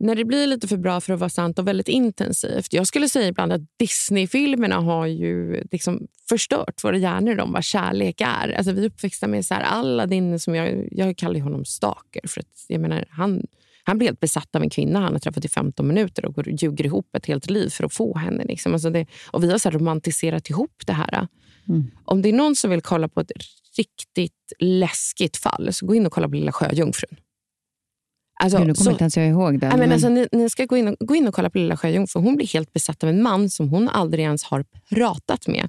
[0.00, 2.72] när det blir lite för bra för att vara sant och väldigt intensivt.
[2.72, 8.20] Jag skulle säga ibland att Disney-filmerna har ju liksom förstört våra hjärnor om vad kärlek
[8.20, 8.52] är.
[8.56, 12.28] Alltså vi är uppväxta med så här Aladdin, som jag, jag kallar honom stalker.
[12.28, 13.42] För att, jag menar, han,
[13.88, 16.48] han blir helt besatt av en kvinna han har träffat i 15 minuter och går
[16.48, 18.44] och ljuger ihop ett helt liv för att få henne.
[18.44, 18.72] Liksom.
[18.72, 21.28] Alltså det, och vi har så romantiserat ihop det här.
[21.68, 21.90] Mm.
[22.04, 23.32] Om det är någon som vill kolla på ett
[23.78, 27.16] riktigt läskigt fall, så gå in och kolla på Lilla Sjöjungfrun.
[28.40, 29.78] Alltså, nu kommer så- inte ens jag ihåg den.
[29.78, 32.24] Men- alltså, ni, ni ska gå in, och, gå in och kolla på Lilla Sjöjungfrun.
[32.24, 35.68] Hon blir helt besatt av en man som hon aldrig ens har pratat med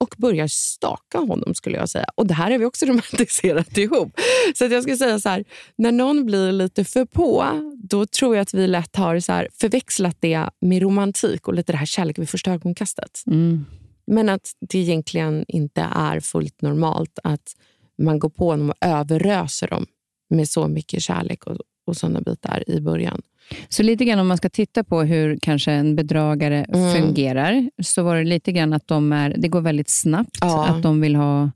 [0.00, 1.54] och börjar staka honom.
[1.54, 2.06] skulle jag säga.
[2.14, 4.20] Och Det här har vi också romantiserat ihop.
[4.54, 5.44] Så att jag skulle säga så här,
[5.76, 7.44] när någon blir lite för på,
[7.82, 11.72] då tror jag att vi lätt har så här, förväxlat det med romantik och lite
[11.72, 13.22] det här kärlek vid första ögonkastet.
[13.26, 13.64] Mm.
[14.06, 17.54] Men att det egentligen inte är fullt normalt att
[18.02, 19.86] man går på dem och överröser dem
[20.30, 21.56] med så mycket kärlek och,
[21.90, 23.22] och sådana bitar i början.
[23.68, 26.92] Så lite grann om man ska titta på hur kanske en bedragare Mm.
[26.94, 30.38] fungerar, så var det lite grann att de är, det går väldigt snabbt.
[30.40, 30.66] Ja.
[30.66, 31.50] Att de vill ha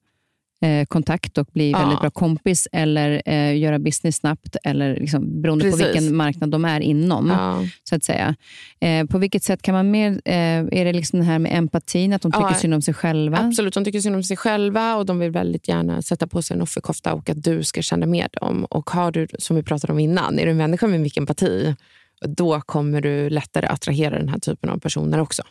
[0.89, 1.79] kontakt och bli Ja.
[1.79, 5.87] väldigt bra kompis eller eh, göra business snabbt, eller liksom, beroende på Precis.
[5.87, 7.29] vilken marknad de är inom.
[7.29, 7.63] Ja.
[7.89, 8.35] så att säga.
[8.81, 10.11] Eh, på vilket sätt kan man mer...
[10.25, 12.95] Eh, är det liksom det här med empatin, att de tycker Ja, synd om sig
[12.95, 13.39] själva?
[13.39, 16.55] Absolut, de tycker synd om sig själva och de vill väldigt gärna sätta på sig
[16.57, 18.65] en offerkofta och att du ska känna med dem.
[18.65, 21.75] Och har du, som vi pratade om innan, är du en människa med mycket empati,
[22.27, 25.43] då kommer du lättare attrahera den här typen av personer också.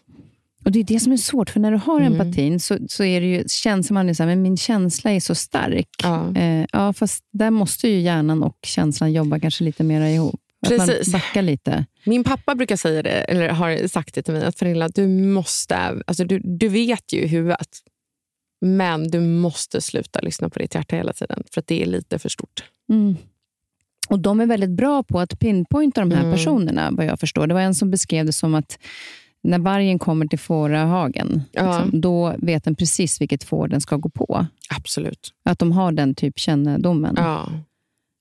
[0.66, 2.14] Och Det är det som är svårt, för när du har Mm.
[2.22, 5.20] empatin så, så är det ju, känns man ju så här, men min känsla är
[5.20, 5.90] så stark.
[6.04, 6.36] Ja.
[6.36, 10.40] Eh, ja, fast där måste ju hjärnan och känslan jobba kanske lite mer ihop.
[10.62, 11.08] Att Precis.
[11.08, 11.86] man backar lite.
[12.06, 15.76] Min pappa brukar säga det, eller har sagt det till mig, att Pernilla, du måste,
[15.78, 17.68] alltså du, du vet ju i huvudet,
[18.62, 22.20] men du måste sluta lyssna på ditt hjärta hela tiden, för att det är lite
[22.20, 22.64] för stort.
[22.90, 23.16] Mm.
[24.10, 26.32] Och De är väldigt bra på att pinpointa de här Mm.
[26.34, 27.48] personerna, vad jag förstår.
[27.48, 28.80] Det var en som beskrev det som att
[29.44, 31.64] när vargen kommer till fårahagen, Ja.
[31.82, 34.46] liksom, då vet den precis vilket får den ska gå på.
[34.78, 35.30] Absolut.
[35.46, 37.16] Att de har den typ kännedomen.
[37.18, 37.50] Ja.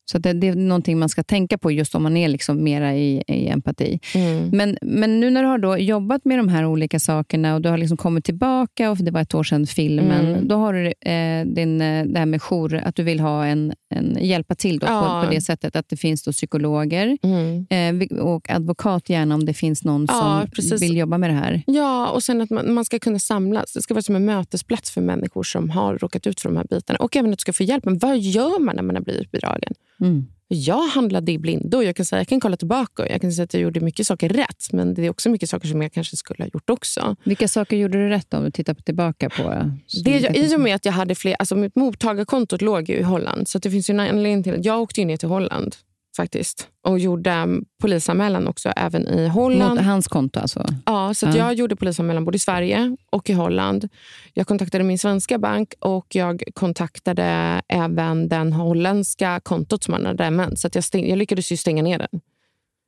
[0.05, 2.95] Så det, det är någonting man ska tänka på just om man är liksom mera
[2.95, 4.01] i, i empati.
[4.15, 4.49] Mm.
[4.53, 7.69] Men, men nu när du har då jobbat med de här olika sakerna och du
[7.69, 10.49] har liksom kommit tillbaka, och det var ett år sedan filmen, Mm.
[10.49, 13.73] då har du eh, din, eh, det här med jour, att du vill ha en,
[13.95, 15.21] en hjälpa till då Ja.
[15.23, 17.67] på, på det sättet att det finns då psykologer Mm.
[18.11, 20.83] eh, och advokat gärna om det finns någon Ja, som precis.
[20.83, 21.63] vill jobba med det här.
[21.67, 23.73] Ja, och sen att man, man ska kunna samlas.
[23.73, 26.67] Det ska vara som en mötesplats för människor som har råkat ut för de här
[26.71, 26.99] bitarna.
[26.99, 27.85] Och även att du ska få hjälp.
[27.85, 29.73] Men vad gör man när man har blivit bedragen?
[30.03, 30.27] Mm.
[30.49, 31.83] Jag handlade i blindo.
[31.83, 34.07] Jag kan, säga, jag kan kolla tillbaka och jag kan säga att jag gjorde mycket
[34.07, 34.73] saker rätt.
[34.73, 37.17] Men det är också mycket saker som jag kanske skulle ha gjort också.
[37.25, 39.71] Vilka saker gjorde du rätt om du tittar tillbaka på?
[40.05, 41.37] Det, jag, I och med att jag hade fler...
[41.39, 43.49] Alltså mitt mottagarkontot låg ju i Holland.
[43.49, 45.77] Så det finns en anledning till att jag åkte ner till Holland
[46.17, 46.69] faktiskt.
[46.83, 47.49] Och gjorde
[47.81, 49.75] polisanmälan också även i Holland.
[49.75, 50.67] Mot hans konto alltså?
[50.87, 51.37] Ja, så Ja.
[51.37, 53.89] jag gjorde polisanmälan både i Sverige och i Holland.
[54.35, 57.23] Jag kontaktade min svenska bank och jag kontaktade
[57.69, 60.59] även den holländska kontot som han hade använt.
[60.59, 62.21] Så jag, stäng, jag lyckades ju stänga ner den.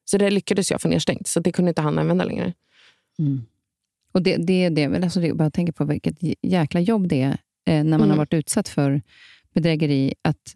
[0.05, 2.53] Så det lyckades jag få nedstängt, så det kunde inte han använda längre.
[3.19, 3.43] Mm.
[4.13, 7.31] Och det, det, det, alltså det, bara tänka på vilket jäkla jobb det är
[7.67, 8.17] eh, när man har Mm.
[8.19, 9.03] varit utsatt för
[9.55, 10.55] bedrägeri, att,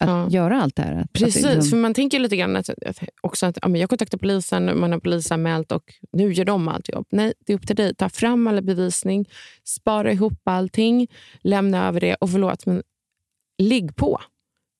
[0.00, 0.28] att Ja.
[0.30, 0.94] göra allt det här.
[0.94, 3.68] Att, att Precis, det liksom- för man tänker lite grann att, att- också att ja,
[3.68, 7.06] men jag kontaktar polisen, man har polisanmält och nu gör de allt jobb.
[7.10, 7.94] Nej, det är upp till dig.
[7.94, 9.28] Ta fram all bevisning,
[9.64, 11.08] spara ihop allting,
[11.42, 12.82] lämna över det och förlåt, men
[13.58, 14.20] ligg på.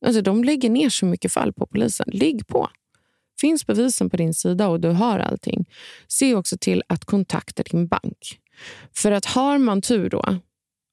[0.06, 2.06] Alltså, de lägger ner så mycket fall på polisen.
[2.12, 2.68] Ligg på.
[3.40, 5.64] Finns bevisen på din sida och du har allting,
[6.08, 8.38] se också till att kontakta din bank.
[8.96, 10.38] För att har man tur då,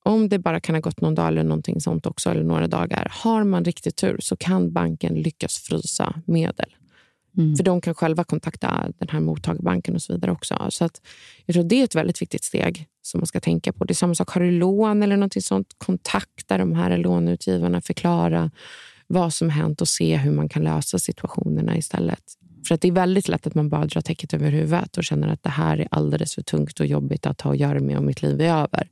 [0.08, 3.08] om det bara kan ha gått någon dag eller någonting sånt också, eller några dagar.
[3.12, 6.76] Har man riktigt tur så kan banken lyckas frysa medel.
[7.38, 7.56] Mm.
[7.56, 10.68] För de kan själva kontakta den här mottagarbanken och så vidare också.
[10.70, 11.02] Så att
[11.46, 13.86] jag tror det är ett väldigt viktigt steg som man ska tänka på.
[13.86, 18.52] Det är samma sak, har du lån eller något sånt, kontakta de här låneutgivarna, förklara
[19.08, 22.24] vad som hänt och se hur man kan lösa situationerna istället.
[22.68, 25.28] För att det är väldigt lätt att man bara drar täcket över huvudet och känner
[25.28, 28.04] att det här är alldeles för tungt och jobbigt att ha att göra med och
[28.04, 28.90] mitt liv är över.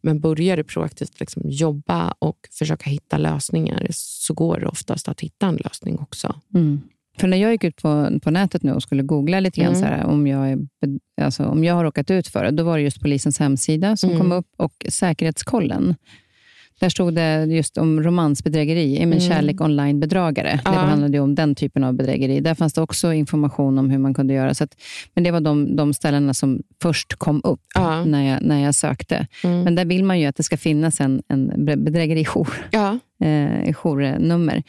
[0.00, 5.20] Men börjar du proaktivt liksom jobba och försöka hitta lösningar så går det oftast att
[5.20, 6.40] hitta en lösning också.
[6.54, 6.80] Mm.
[7.18, 9.80] För när jag gick ut på, på nätet nu och skulle googla lite grann Mm.
[9.80, 10.58] så här, om, jag är,
[11.20, 14.10] alltså, om jag har råkat ut för det, då var det just polisens hemsida som
[14.10, 14.22] Mm.
[14.22, 15.94] kom upp och Säkerhetskollen.
[16.80, 19.20] Där stod det just om romansbedrägeri, mm.
[19.20, 20.60] kärlek online-bedragare.
[20.64, 20.70] Ja.
[20.70, 22.40] Det handlade om den typen av bedrägeri.
[22.40, 24.54] Där fanns det också information om hur man kunde göra.
[24.54, 24.76] Så att,
[25.14, 28.04] men det var de, de ställena som först kom upp ja.
[28.04, 29.26] när, jag, när jag sökte.
[29.44, 29.62] Mm.
[29.62, 32.68] Men där vill man ju att det ska finnas en, en bedrägerijour.
[32.70, 34.62] Ja eh, journummer.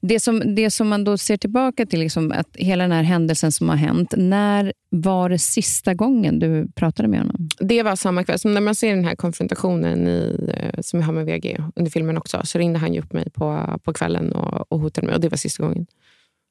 [0.00, 3.52] Det som, det som man då ser tillbaka till, liksom att hela den här händelsen
[3.52, 4.14] som har hänt.
[4.16, 7.48] När var det sista gången du pratade med honom?
[7.58, 8.38] Det var samma kväll.
[8.38, 11.90] Som när man ser den här konfrontationen i, eh, som jag har med VG under
[11.90, 15.14] filmen också, så ringde han upp mig på, på kvällen och, och hotade mig.
[15.14, 15.86] Och det var sista gången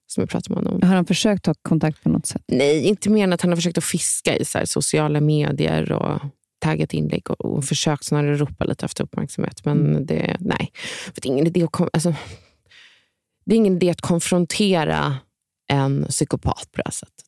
[0.08, 0.90] som jag pratade med honom.
[0.90, 2.44] Har han försökt ta kontakt på något sätt?
[2.48, 6.20] Nej, inte mer än att han har försökt att fiska i så sociala medier och
[6.64, 9.66] taggat inlägg och, och försökt snarare ropa lite efter uppmärksamhet.
[9.66, 10.06] Men mm.
[10.06, 10.72] det, nej.
[11.06, 12.14] För det, är ingen idé att, alltså,
[13.46, 15.18] det är ingen idé att konfrontera
[15.72, 17.26] en psykopat på det här sättet.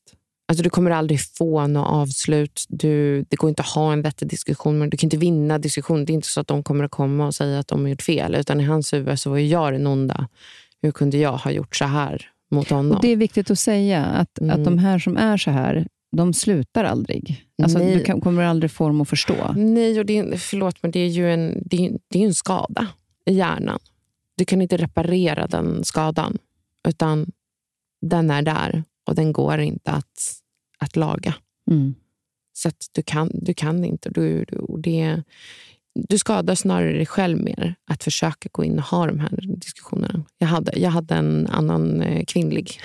[0.48, 2.66] Alltså, du kommer aldrig få något avslut.
[2.70, 4.78] Du, det går inte att ha en vettig diskussion.
[4.80, 6.06] Men du kan inte vinna diskussion.
[6.06, 8.02] Det är inte så att de kommer att komma och säga att de har gjort
[8.02, 8.36] fel.
[8.36, 10.28] Utan i hans huvud så var jag den onda.
[10.82, 12.92] Hur kunde jag ha gjort så här mot honom?
[12.92, 14.56] Och det är viktigt att säga att, mm.
[14.60, 17.46] att de här som är så här, de slutar aldrig.
[17.64, 19.54] Alltså, du kan, kommer aldrig få dem att förstå.
[19.56, 22.88] Nej, och det, förlåt, men det är ju en, det är, det är en skada
[23.26, 23.80] i hjärnan.
[24.38, 26.38] Du kan inte reparera den skadan,
[26.88, 27.32] utan
[28.02, 30.42] den är där och den går inte att,
[30.80, 31.36] att laga.
[31.72, 31.96] Mm.
[32.54, 34.10] Så du, kan, du kan inte.
[34.10, 35.24] Du, du, det,
[35.96, 40.24] du skadar snarare dig själv mer att försöka gå in och ha de här diskussionerna.
[40.38, 42.82] Jag hade, jag hade en annan eh, kvinnlig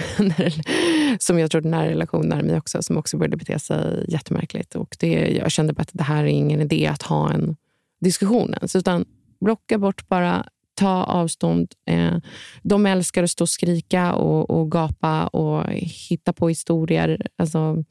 [1.18, 4.74] som jag trodde nära relation med mig också, som också började bete sig jättemärkligt.
[4.74, 7.56] Och det, jag kände bara att det här är ingen idé att ha en
[8.00, 8.76] diskussion ens.
[8.76, 9.04] Utan
[9.40, 11.72] blocka bort bara, ta avstånd.
[11.86, 12.16] Eh,
[12.62, 15.72] de älskar att stå och skrika och, och gapa och
[16.08, 17.26] hitta på historier.
[17.38, 17.84] Alltså,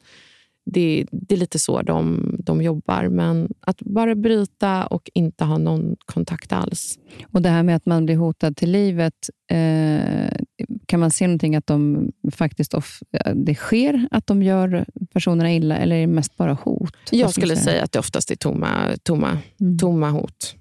[0.72, 3.08] det, det, är lite så de, de jobbar.
[3.08, 7.00] Men att bara bryta och inte ha någon kontakt alls.
[7.32, 10.32] Och Det här med att man blir hotad till livet, eh,
[10.86, 13.00] kan man se någonting att de faktiskt off,
[13.36, 16.96] det sker att de gör personerna illa, eller är det mest bara hot?
[17.12, 17.66] Jag skulle säga?
[17.66, 19.78] säga att det oftast är tomma, tomma, mm.
[19.78, 20.56] tomma hot.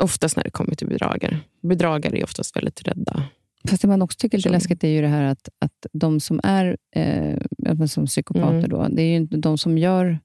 [0.00, 1.38] Oftast när det kommer till bedragare.
[1.62, 3.22] Bedragare är oftast väldigt rädda.
[3.68, 6.20] Fast det man också tycker är lite läskigt är ju det här att, att de
[6.20, 8.68] som är eh, som psykopater, mm.
[8.68, 10.18] då, det är ju inte de som gör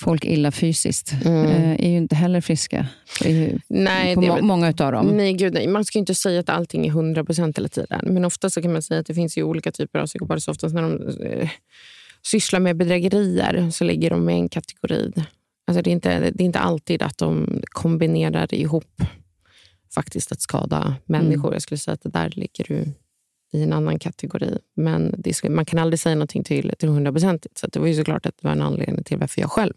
[0.00, 1.44] folk illa fysiskt, mm.
[1.44, 2.86] eh, är ju inte heller friska.
[3.68, 5.06] Nej, på må, många av dem.
[5.06, 5.68] Nej, gud, nej.
[5.68, 8.00] Man ska inte säga att allting är 100 procent hela tiden.
[8.04, 10.40] Men ofta så kan man säga att det finns ju olika typer av psykopater.
[10.40, 11.48] Så oftast när de eh,
[12.26, 15.12] sysslar med bedrägerier så ligger de i en kategori.
[15.66, 19.02] Alltså det, är inte, det är inte alltid att de kombinerar ihop
[19.94, 21.48] faktiskt att skada människor.
[21.48, 21.52] Mm.
[21.52, 22.84] Jag skulle säga att det där ligger du
[23.52, 24.58] i en annan kategori.
[24.74, 27.58] Men det, man kan aldrig säga någonting till, till hundraprocentigt.
[27.58, 29.74] Så det var ju såklart att det var en anledning till varför jag själv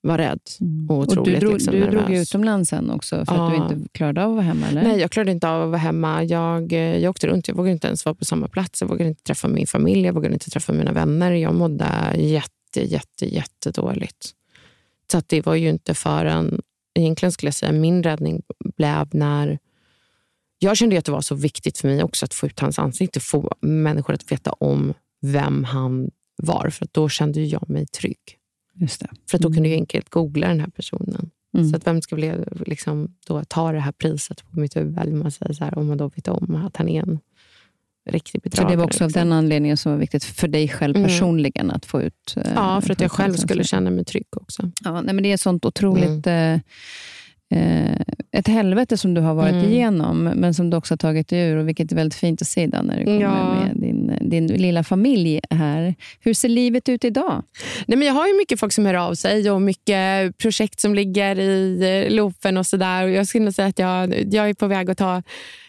[0.00, 0.40] var rädd.
[0.60, 0.90] Mm.
[0.90, 3.46] Och, och du drog, liksom, du drog utomlands sen också för ja.
[3.46, 4.66] att du inte klarade av att vara hemma?
[4.66, 4.82] Eller?
[4.82, 6.24] Nej, jag klarade inte av att vara hemma.
[6.24, 7.48] Jag, jag åkte runt.
[7.48, 8.80] Jag vågade inte ens vara på samma plats.
[8.80, 10.06] Jag vågade inte träffa min familj.
[10.06, 11.32] Jag vågade inte träffa mina vänner.
[11.32, 14.30] Jag mådde jätte, jätte, jättedåligt.
[15.12, 16.62] Så att det var ju inte förrän
[16.94, 18.42] egentligen skulle jag säga min räddning
[18.76, 19.58] blev när
[20.58, 23.20] jag kände att det var så viktigt för mig också att få ut hans ansikte,
[23.20, 26.70] få människor att veta om vem han var.
[26.70, 28.38] För då kände jag mig trygg.
[28.74, 29.08] Just det.
[29.30, 31.30] För då kunde jag enkelt googla den här personen.
[31.54, 31.70] Mm.
[31.70, 32.34] Så att vem ska bli,
[32.66, 35.12] liksom, då ta det här priset på mitt huvud?
[35.12, 37.18] Man säger så här, om man då vet om att han är en
[38.06, 38.68] riktig bedragare.
[38.68, 39.20] Så det var också liksom.
[39.20, 41.08] av den anledningen som var viktigt för dig själv mm.
[41.08, 42.34] personligen att få ut...
[42.36, 44.70] Eh, ja, för att jag själv skulle känna mig trygg också.
[44.84, 46.26] Ja, nej, men det är sånt otroligt...
[46.26, 46.60] Mm.
[47.54, 47.96] Eh,
[48.32, 49.72] ett helvete som du har varit mm.
[49.72, 51.56] igenom, men som du också har tagit dig ur.
[51.56, 53.54] Och vilket är väldigt fint att se idag när du kommer ja.
[53.54, 55.94] med din, din lilla familj här.
[56.20, 57.42] Hur ser livet ut idag?
[57.86, 60.94] Nej, men jag har ju mycket folk som hör av sig och mycket projekt som
[60.94, 63.06] ligger i eh, loopen och sådär.
[63.06, 65.22] Jag skulle säga att jag, jag är på väg att ta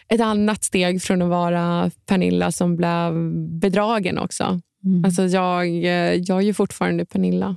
[0.08, 4.60] ett annat steg från att vara Pernilla som blev bedragen också.
[4.84, 5.04] Mm.
[5.04, 5.68] Alltså jag,
[6.28, 7.56] jag är ju fortfarande Pernilla.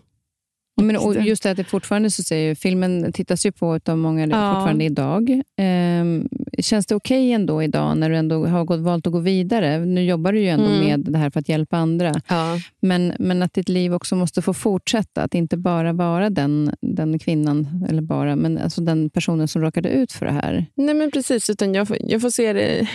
[0.82, 4.28] Men, och just det att det fortfarande så säger filmen tittas ju på av många
[4.28, 4.54] ja.
[4.54, 5.42] fortfarande idag.
[5.58, 9.20] Ehm, känns det okej okay ändå idag när du ändå har gått, valt att gå
[9.20, 9.86] vidare?
[9.86, 10.80] Nu jobbar du ju ändå mm.
[10.80, 12.14] med det här för att hjälpa andra.
[12.28, 12.60] Ja.
[12.80, 15.22] Men, men att ditt liv också måste få fortsätta.
[15.22, 19.90] Att inte bara vara den, den kvinnan, eller bara, men alltså den personen som råkade
[19.90, 20.66] ut för det här.
[20.76, 22.88] Nej men precis, utan jag, jag får se det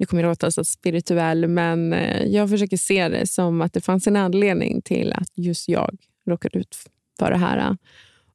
[0.00, 3.80] nu kommer jag låta så spirituell, men eh, jag försöker se det som att det
[3.80, 6.76] fanns en anledning till att just jag råkade ut
[7.20, 7.58] på det här.
[7.58, 7.74] Äh,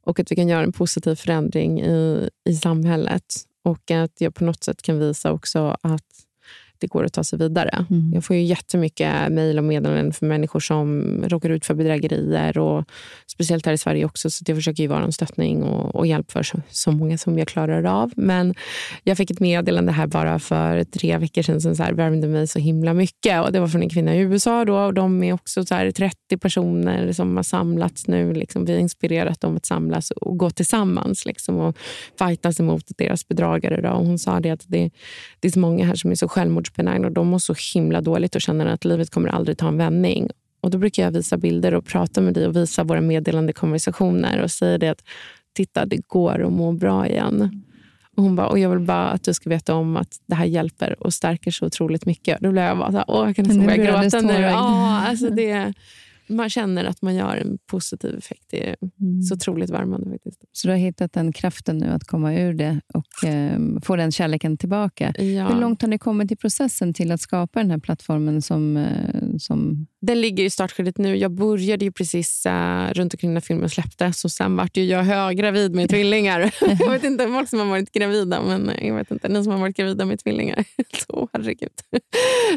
[0.05, 3.25] och att vi kan göra en positiv förändring i, i samhället.
[3.63, 6.14] Och att jag på något sätt kan visa också att
[6.80, 7.86] det går att ta sig vidare.
[7.89, 8.11] Mm.
[8.13, 12.57] Jag får ju jättemycket mejl och meddelanden från människor som råkar ut för bedrägerier.
[12.57, 12.86] Och
[13.28, 14.30] speciellt här i Sverige också.
[14.30, 17.38] Så jag försöker ju vara en stöttning och, och hjälp för så, så, många som
[17.38, 18.11] jag klarar av.
[18.15, 18.55] Men
[19.03, 22.47] jag fick ett meddelande här bara för tre veckor sedan som så här värmde mig
[22.47, 23.41] så himla mycket.
[23.41, 24.65] Och Det var från en kvinna i USA.
[24.65, 28.34] Då, och De är också så 30 personer som har samlats nu.
[28.34, 31.78] Liksom, vi har inspirerat dem att samlas och gå tillsammans liksom, och
[32.19, 33.82] fightas emot deras bedragare.
[33.82, 33.89] Då.
[33.89, 34.89] Och hon sa det att det,
[35.39, 36.28] det är så många här som är så
[36.66, 39.78] självmordsbenägna och de mår så himla dåligt och känner att livet kommer aldrig ta en
[39.78, 40.30] vändning.
[40.61, 44.41] Och Då brukar jag visa bilder och prata med dig och visa våra meddelande konversationer
[44.41, 45.03] och säga det att
[45.55, 47.63] titta, det går att må bra igen.
[48.18, 50.45] Och hon bara, och jag vill bara att du ska veta om att det här
[50.45, 52.39] hjälper och stärker så otroligt mycket.
[52.41, 54.34] Då blev jag bara så här, åh, jag kan nästan börja gråta nu.
[54.34, 55.74] Ja, alltså det,
[56.28, 58.45] man känner att man gör en positiv effekt.
[58.49, 59.21] Det är mm.
[59.21, 60.09] så otroligt värmande.
[60.09, 60.41] Faktiskt.
[60.51, 64.11] Så du har hittat den kraften nu att komma ur det och eh, få den
[64.11, 65.13] kärleken tillbaka.
[65.17, 65.47] Ja.
[65.47, 68.41] Hur långt har ni kommit i processen till att skapa den här plattformen?
[68.41, 68.78] som...
[68.78, 69.88] Eh, som...
[70.06, 71.18] Den ligger i startskedet nu.
[71.18, 74.26] Jag började ju precis eh, runt omkring när filmen släpptes.
[74.26, 76.39] Och sen vart jag höggravid med tvillingar.
[76.80, 79.53] jag vet inte folk som har varit gravida, men eh, jag vet inte, ni som
[79.53, 80.66] har varit gravida med tvillingar.
[81.08, 81.70] så, herregud.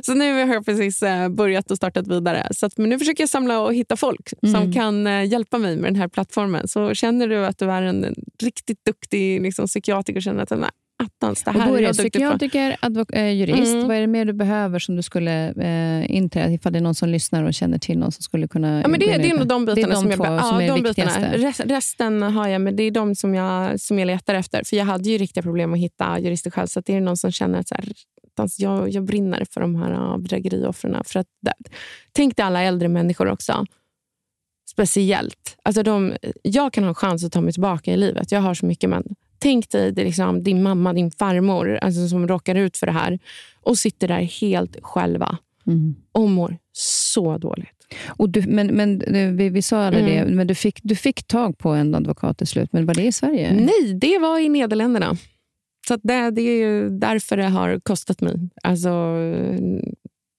[0.03, 2.49] så nu har jag precis eh, börjat och startat vidare.
[2.51, 4.55] Så att, men nu försöker jag samla och hitta folk mm.
[4.55, 6.69] som kan eh, hjälpa mig med den här plattformen.
[6.69, 10.71] Så känner du att du är en riktigt duktig liksom, psykiatriker och känner att nej,
[11.03, 13.75] attans, det här och då är det psykiatriker, advok- äh, jurist.
[13.75, 13.89] Mm.
[13.89, 16.95] Vad är det mer du behöver som du skulle äh, inträda ifall det är någon
[16.95, 18.83] som lyssnar och känner till någon som skulle kunna...
[18.83, 20.83] Ja, men det, det är nog de bitarna de som, jag, ja, som är de
[20.83, 21.33] bitarna.
[21.65, 24.63] resten har jag, men det är de som jag, som jag letar efter.
[24.65, 26.67] För Jag hade ju riktiga problem att hitta jurister själv.
[26.67, 27.93] Så det är någon som känner att så här,
[28.59, 31.05] jag, jag brinner för de här bedrägerioffren.
[31.05, 31.27] För att,
[32.13, 33.65] tänk dig alla äldre människor också.
[34.71, 35.57] Speciellt.
[35.63, 38.33] Alltså de, jag kan ha en chans att ta mig tillbaka i livet.
[38.33, 38.91] Jag har så mycket.
[38.91, 39.05] Men
[39.39, 43.19] tänk dig det liksom, din mamma, din farmor alltså, som råkar ut för det här
[43.63, 45.95] och sitter där helt själva mm.
[46.13, 47.69] och mår så dåligt.
[48.07, 49.03] Och du, men men
[49.37, 50.29] vi, vi sa aldrig mm.
[50.29, 52.73] det, men du fick, du fick tag på en advokat till slut.
[52.73, 53.53] Men var det i Sverige?
[53.55, 55.17] Nej, det var i Nederländerna.
[55.89, 58.35] Så det, det är därför det har kostat mig.
[58.63, 59.15] Alltså,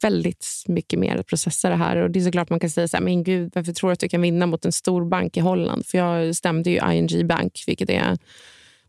[0.02, 1.98] väldigt mycket mer att processa det här.
[1.98, 4.00] Och Det är såklart man kan säga så här, men gud, varför tror du att
[4.00, 5.86] du kan vinna mot en stor bank i Holland?
[5.86, 8.18] För jag stämde ju ING Bank, vilket är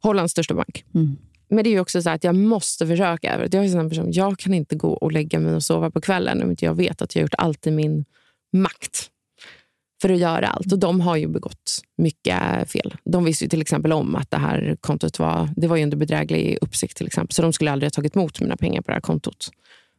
[0.02, 0.84] Hollands största bank.
[0.94, 1.16] Mm.
[1.50, 3.48] Men det är också så att jag måste försöka.
[3.52, 6.42] Jag, är en person, jag kan inte gå och lägga mig och sova på kvällen
[6.42, 8.04] om inte jag vet att jag har gjort allt i min
[8.52, 9.10] makt
[10.02, 10.72] för att göra allt.
[10.72, 12.96] Och De har ju begått mycket fel.
[13.04, 16.96] De visste till exempel om att det här kontot var, det var under bedräglig uppsikt.
[16.96, 17.34] till exempel.
[17.34, 19.50] Så de skulle aldrig ha tagit emot mina pengar på det här kontot.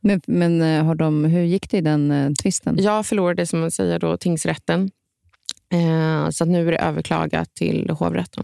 [0.02, 2.76] Men, men eh, har de, hur gick det i den uh, tvisten?
[2.80, 4.92] Jag förlorade som man säger då, tingsrätten.
[5.74, 8.44] Eh, så nu är det överklagat till hovrätten.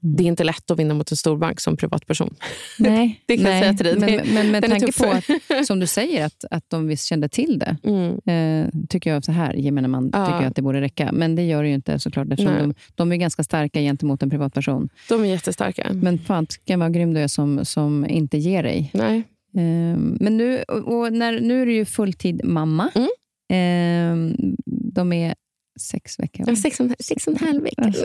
[0.00, 2.34] Det är inte lätt att vinna mot en storbank som privatperson.
[2.78, 3.52] Nej, det kan nej.
[3.52, 4.16] jag säga till dig.
[4.16, 7.58] Men, men med tanke på att, som du säger, att, att de visst kände till
[7.58, 8.18] det, mm.
[8.26, 10.26] eh, tycker jag så här, gemene man ja.
[10.26, 11.12] tycker jag att det borde räcka.
[11.12, 14.30] Men det gör det ju inte såklart, eftersom de, de, är ganska starka gentemot en
[14.30, 14.88] privatperson.
[15.08, 15.90] De är jättestarka.
[15.92, 16.46] Men fan,
[16.76, 18.90] vad grym du är som, som inte ger dig.
[18.94, 19.16] Nej.
[19.54, 22.90] Eh, men nu, och när, nu är du ju fulltid mamma.
[22.94, 23.08] Mm.
[23.50, 24.36] Eh,
[24.66, 25.34] de är
[25.80, 26.48] sex veckor.
[26.48, 27.82] Ja, sex, och, sex och en halv vecka.
[27.82, 28.04] Alltså,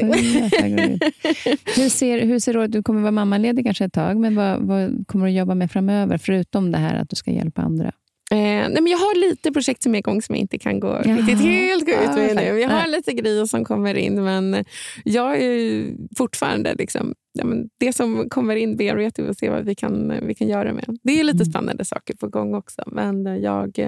[1.76, 5.08] hur ser, hur ser du, du kommer vara mammaledig kanske ett tag, men vad, vad
[5.08, 6.18] kommer du jobba med framöver?
[6.18, 7.92] Förutom det här att du ska hjälpa andra.
[8.36, 10.88] Eh, nej, men jag har lite projekt som är igång som jag inte kan gå
[10.88, 11.18] Jaha.
[11.18, 12.60] riktigt helt gå ut med nu.
[12.60, 14.66] Jag har lite grejer som kommer in, men
[15.04, 15.86] jag är
[16.18, 16.74] fortfarande...
[16.74, 17.46] Liksom, ja,
[17.80, 20.98] det som kommer in bearbetar vi och ser vad vi kan, vi kan göra med.
[21.04, 21.46] Det är lite mm.
[21.46, 22.84] spännande saker på gång också.
[22.88, 23.80] Men jag,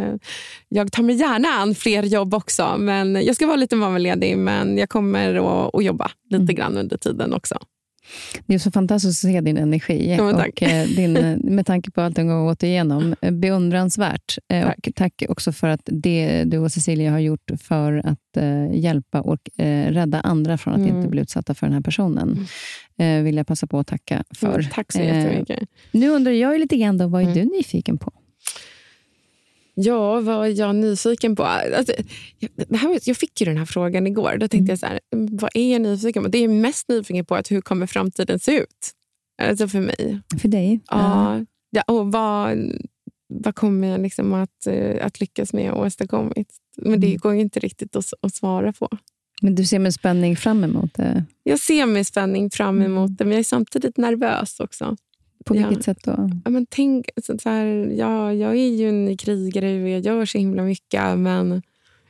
[0.70, 2.76] jag tar mig gärna an fler jobb också.
[2.80, 6.56] Men jag ska vara lite mammaledig, men jag kommer att, att jobba lite mm.
[6.56, 7.58] grann under tiden också.
[8.46, 10.16] Det är så fantastiskt att se din energi.
[10.18, 13.16] Ja, och eh, din, eh, med tanke på allt du har gått igenom.
[13.22, 14.38] Eh, beundransvärt.
[14.50, 14.88] Tack.
[14.88, 18.18] Och tack också för att det du och Cecilia har gjort för att
[18.72, 20.98] hjälpa och rädda andra från att mm.
[20.98, 22.48] inte bli utsatta för den här personen.
[22.98, 23.24] Mm.
[23.24, 24.60] vill jag passa på att tacka för.
[24.60, 25.70] Mm, tack så jättemycket.
[25.92, 27.38] Nu undrar jag lite grann, då, vad är mm.
[27.38, 28.12] du nyfiken på?
[29.80, 31.44] Ja, vad är jag nyfiken på?
[31.44, 31.94] Alltså,
[32.56, 34.38] det här, jag fick ju den här frågan igår.
[34.38, 34.70] Då tänkte mm.
[34.70, 36.30] jag så här, vad är jag nyfiken på?
[36.30, 38.92] Det är mest nyfiken på att hur kommer framtiden se ut?
[39.42, 40.20] Alltså för mig.
[40.42, 40.80] För dig?
[40.90, 41.46] Ja.
[41.70, 42.58] ja och vad,
[43.34, 46.34] vad kommer jag liksom att, eh, att lyckas med och åstadkomma?
[46.78, 47.18] Men det mm.
[47.18, 48.90] går ju inte riktigt att, att svara på.
[49.42, 51.24] Men du ser med spänning fram emot det?
[51.44, 52.92] Jag ser med spänning fram mm.
[52.92, 54.96] emot det, men jag är samtidigt nervös också.
[55.48, 55.82] På vilket ja.
[55.82, 56.30] sätt då?
[56.46, 57.66] Ja, men tänk, så, så här,
[57.98, 61.18] ja, jag är ju en krigare och jag gör så himla mycket.
[61.18, 61.62] Men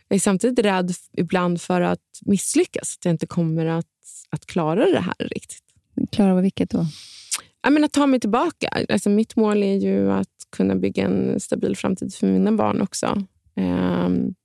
[0.07, 2.97] jag är samtidigt rädd ibland för att misslyckas.
[2.99, 3.85] Att jag inte kommer att,
[4.29, 5.63] att klara det här riktigt.
[6.11, 6.85] Klara vad vilket då?
[7.61, 8.85] Ja, men att ta mig tillbaka.
[8.89, 13.23] Alltså, mitt mål är ju att kunna bygga en stabil framtid för mina barn också.
[13.55, 14.35] Um,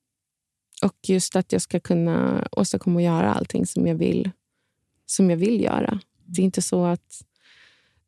[0.83, 4.31] och just att jag ska kunna åstadkomma och göra allting som jag vill,
[5.07, 6.01] som jag vill göra.
[6.27, 7.23] Det är inte så att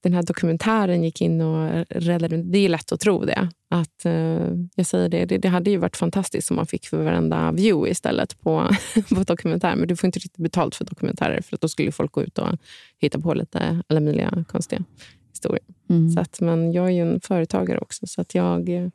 [0.05, 2.37] den här dokumentären gick in och räddade...
[2.37, 3.49] Det är lätt att tro det.
[3.69, 7.03] Att, uh, jag säger det, det, det, hade ju varit fantastiskt om man fick för
[7.03, 8.71] varenda view istället på,
[9.09, 9.77] på dokumentär.
[9.77, 12.49] Men du får inte riktigt betalt för dokumentärer för då skulle folk gå ut och
[12.99, 14.85] hitta på lite alla möjliga konstiga
[15.31, 15.65] historier.
[15.91, 16.11] Mm.
[16.11, 18.91] Så att, men jag är ju en företagare också, så att jag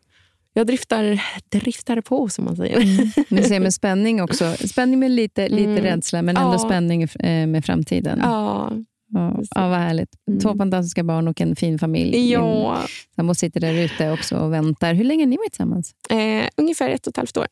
[0.53, 2.78] jag driftar, driftar på, som man säger.
[2.78, 3.12] Mm.
[3.30, 4.53] Du ser med spänning också.
[4.53, 5.84] Spänning med lite, lite mm.
[5.84, 6.60] rädsla, men ändå ja.
[6.60, 8.20] spänning eh, med framtiden.
[8.24, 8.72] Ja.
[9.10, 10.10] Ja, ja, vad härligt.
[10.28, 10.39] Mm.
[10.39, 12.32] Två fantastiska barn och en fin familj.
[12.32, 12.78] Ja.
[13.16, 14.93] Sambo sitter där ute också och väntar.
[14.93, 15.93] Hur länge har ni varit tillsammans?
[16.10, 17.47] Eh, ungefär ett och ett halvt år.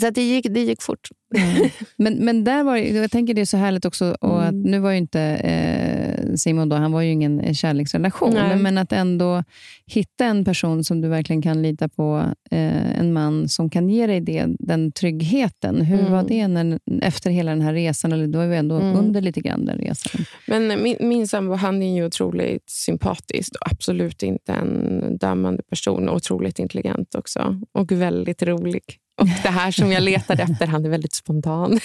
[0.00, 1.08] Så det, gick, det gick fort.
[1.36, 1.70] Mm.
[1.96, 4.62] Men, men där var, jag tänker det är så härligt också, och att mm.
[4.62, 8.56] nu var ju inte eh, Simon då, han var ju ingen kärleksrelation, Nej.
[8.56, 9.44] men att ändå
[9.86, 14.06] hitta en person som du verkligen kan lita på, eh, en man som kan ge
[14.06, 15.80] dig det, den tryggheten.
[15.80, 16.12] Hur mm.
[16.12, 18.12] var det när, efter hela den här resan?
[18.12, 18.96] Eller då är vi ändå mm.
[18.96, 20.24] under lite grann den resan.
[20.46, 26.08] Men min, min sambo han är ju otroligt sympatisk och absolut inte en dömande person.
[26.08, 28.82] Otroligt intelligent också och väldigt rolig.
[29.16, 31.70] Och det här som jag letade efter, han är väldigt spontan.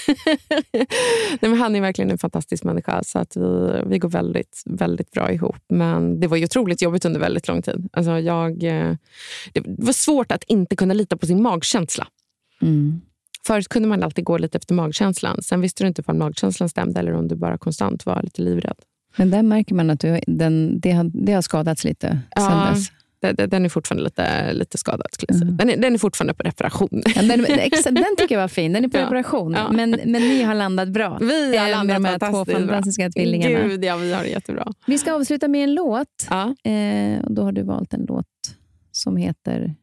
[0.74, 0.86] Nej,
[1.40, 5.32] men han är verkligen en fantastisk människa, så att vi, vi går väldigt, väldigt bra
[5.32, 5.64] ihop.
[5.70, 7.90] Men det var ju otroligt jobbigt under väldigt lång tid.
[7.94, 8.96] Alltså jag, eh,
[9.54, 12.08] det var svårt att inte kunna lita på sin magkänsla.
[12.62, 13.02] Mm.
[13.48, 15.42] Förut kunde man alltid gå lite efter magkänslan.
[15.42, 18.78] Sen visste du inte om magkänslan stämde eller om du bara konstant var lite livrädd.
[19.16, 22.74] Men där märker man att du, den, det, har, det har skadats lite ja, sen
[22.74, 22.92] dess.
[23.22, 25.08] Den är fortfarande lite, lite skadad.
[25.30, 25.58] Mm.
[25.58, 27.04] Den, är, den är fortfarande på reparation.
[27.16, 27.42] Ja, den,
[27.96, 28.74] den tycker jag var fin.
[28.74, 29.06] Den är på ja.
[29.06, 29.54] reparation.
[29.54, 29.72] Ja.
[29.72, 31.18] Men, men ni har landat bra.
[31.22, 33.68] Vi har landat med de här två fantastiska tvillingarna.
[33.68, 34.68] Gud, ja, vi har det jättebra.
[34.86, 36.08] Vi ska avsluta med en låt.
[36.64, 38.26] Eh, och då har du valt en låt
[38.92, 39.76] som heter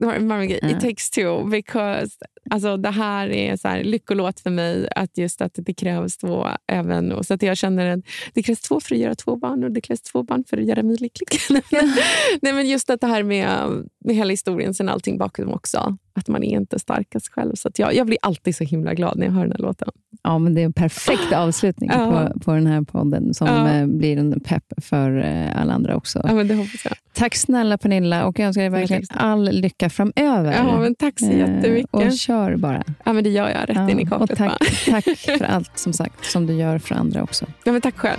[0.00, 1.50] It takes two.
[1.50, 2.10] Because,
[2.50, 4.88] alltså, det här är så här, lyckolåt för mig.
[4.96, 6.46] Att just att det krävs två.
[6.66, 9.64] även och så att Jag känner att det krävs två för att göra två barn
[9.64, 11.28] och det krävs två barn för att göra mig lycklig.
[12.42, 13.68] Nej, men just att det här med,
[14.04, 15.96] med hela historien, sen allting bakom också.
[16.12, 17.54] Att man är inte starkast själv.
[17.54, 19.88] Så jag, jag blir alltid så himla glad när jag hör den här låten.
[20.22, 22.30] Ja, men det är en perfekt avslutning ja.
[22.32, 23.74] på, på den här podden som ja.
[23.74, 26.20] Eh, blir en pepp för eh, alla andra också.
[26.24, 26.94] Ja, men det hoppas jag.
[27.12, 30.52] Tack snälla Pernilla och jag önskar dig verkligen all lycka framöver.
[30.52, 31.94] Ja, men tack så eh, jättemycket.
[31.94, 32.84] Och kör bara.
[33.04, 33.68] Ja, men det gör jag.
[33.68, 34.30] Rätt ja, in i kaklet.
[34.30, 37.46] Och tack, tack för allt som sagt som du gör för andra också.
[37.64, 38.18] Ja, men tack själv.